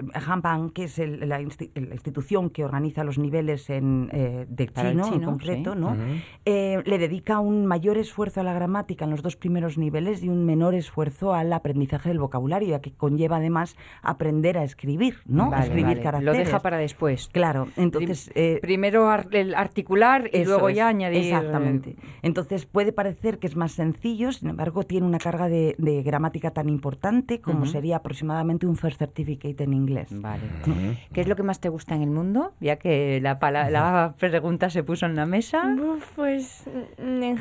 [0.75, 5.07] que es el- la, insti- la institución que organiza los niveles en, eh, de chino,
[5.13, 5.79] en concreto, sí.
[5.81, 5.97] ¿no?
[6.45, 10.29] Eh, le dedica un mayor esfuerzo a la gramática en los dos primeros niveles y
[10.29, 15.15] un menor esfuerzo al aprendizaje del vocabulario, ya que conlleva además aprender aprender a escribir,
[15.27, 15.49] ¿no?
[15.51, 16.01] Vale, escribir vale.
[16.03, 16.39] caracteres.
[16.39, 17.29] Lo deja para después.
[17.33, 18.18] Claro, entonces...
[18.35, 21.25] eh, Primero ar- el articular y luego es, ya añadir.
[21.25, 21.97] Exactamente.
[22.23, 26.51] Entonces puede parecer que es más sencillo, sin embargo tiene una carga de, de gramática
[26.51, 30.09] tan importante como sería aproximadamente un first certificate en inglés.
[30.11, 30.43] Vale.
[31.13, 32.53] ¿Qué es lo que más te gusta en el mundo?
[32.61, 35.75] Ya que la, pala- la pregunta se puso en la mesa.
[35.79, 36.65] Uf, pues
[36.99, 37.39] mm, en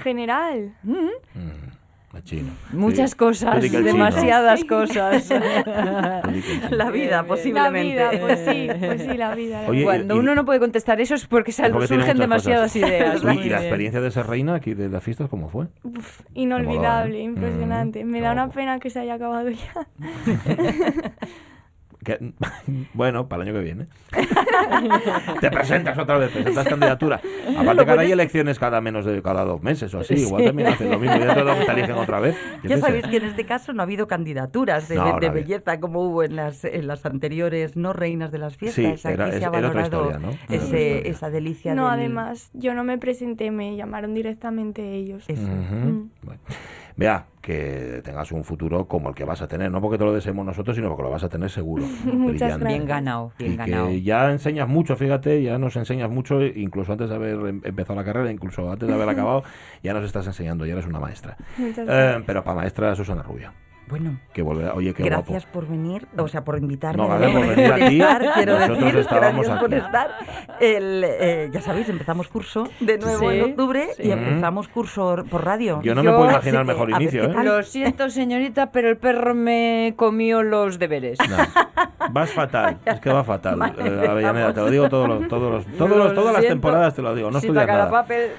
[2.17, 2.49] Machino.
[2.73, 3.17] Muchas Sí.
[3.17, 5.29] cosas, demasiadas cosas.
[6.71, 7.93] La vida, La posiblemente.
[7.93, 9.61] vida, pues sí, pues sí, la vida.
[9.63, 9.83] la Oye.
[9.83, 12.73] Cuando y- uno no puede contestar eso es porque, sal- Porque tiene surgen muchas demasiadas
[12.73, 12.89] cosas.
[12.89, 13.23] ideas.
[13.23, 15.67] ¿Y- Muy ¿Y, la experiencia de ser reina aquí de las fiestas cómo fue?
[15.83, 17.23] Uf, inolvidable, ¿eh?
[17.23, 18.03] impresionante.
[18.03, 19.87] Mm, Me qué da una pena que se haya acabado ya.
[22.07, 22.33] Que-
[22.93, 23.87] bueno, para el año que viene.
[25.41, 27.19] te presentas otra vez, presentas candidatura.
[27.57, 30.13] Aparte que ahora hay elecciones cada menos de cada dos meses o así.
[30.15, 32.35] Igual también hacen lo mismo y dentro de dos te eligen otra vez.
[32.63, 32.81] Ya sé.
[32.81, 36.35] sabéis que en este caso no ha habido candidaturas de, No, belleza como hubo en
[36.35, 39.01] las, en las anteriores no reinas de las fiestas.
[39.01, 40.29] Sí, era- Aquí se ha valorado historia, ¿no?
[40.53, 45.25] Ese- esa delicia No, del- además, yo no me presenté, me llamaron directamente ellos.
[45.29, 46.09] Mm.
[46.23, 46.39] Bueno.
[46.97, 50.11] Vea, que tengas un futuro como el que vas a tener, no porque te lo
[50.13, 51.85] deseemos nosotros, sino porque lo vas a tener seguro.
[52.03, 52.65] brillante.
[52.65, 53.87] Bien ganado, bien y ganado.
[53.89, 57.99] que ya enseñas mucho, fíjate, ya nos enseñas mucho, incluso antes de haber em- empezado
[57.99, 59.43] la carrera, incluso antes de haber acabado,
[59.83, 61.37] ya nos estás enseñando, ya eres una maestra.
[61.59, 63.51] Eh, pero para maestra Susana Rubio,
[63.89, 65.59] Bueno, que volverá, oye, qué gracias guapo.
[65.59, 67.01] por venir, o sea, por invitarme.
[67.01, 67.75] No, gracias por nuevo, venir a
[68.19, 68.31] ti.
[68.33, 69.85] quiero Nosotros decir, estábamos gracias por aquí.
[69.85, 70.09] estar.
[70.59, 74.03] El, eh, ya sabéis, empezamos curso de nuevo Sí, en octubre sí.
[74.07, 75.81] y empezamos curso por radio.
[75.83, 77.43] Yo no Yo- me puedo imaginar que, mejor ver inicio, qué ¿eh?
[77.43, 81.17] Lo siento, señorita, pero el perro me comió los deberes.
[81.29, 81.37] No,
[82.11, 83.55] vas fatal, es que va fatal.
[83.57, 86.45] Vale, Eh, Avellaneda, te lo digo todos los, todos los, todos los- Lo todas las
[86.45, 87.89] temporadas, te lo digo, no Sí, estudias nada.
[87.89, 88.31] papel.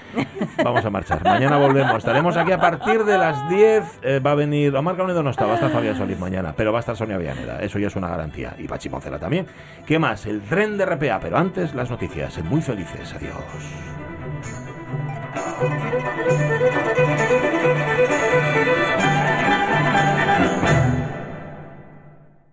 [0.62, 1.24] Vamos a marchar.
[1.24, 1.96] Mañana volvemos.
[1.96, 3.84] Estaremos aquí a partir de las 10.
[4.02, 4.74] eh, va a venir.
[4.76, 7.60] Omar Caunedo no va a estar Fabián Solís mañana, pero va a estar Sonia Villaneda.
[7.60, 8.54] Eso ya es una garantía.
[8.58, 8.88] Y Pachi
[9.20, 9.46] también.
[9.86, 10.26] ¿Qué más?
[10.26, 12.38] El tren de RPA, pero antes las noticias.
[12.44, 13.14] Muy felices.
[13.14, 13.34] Adiós.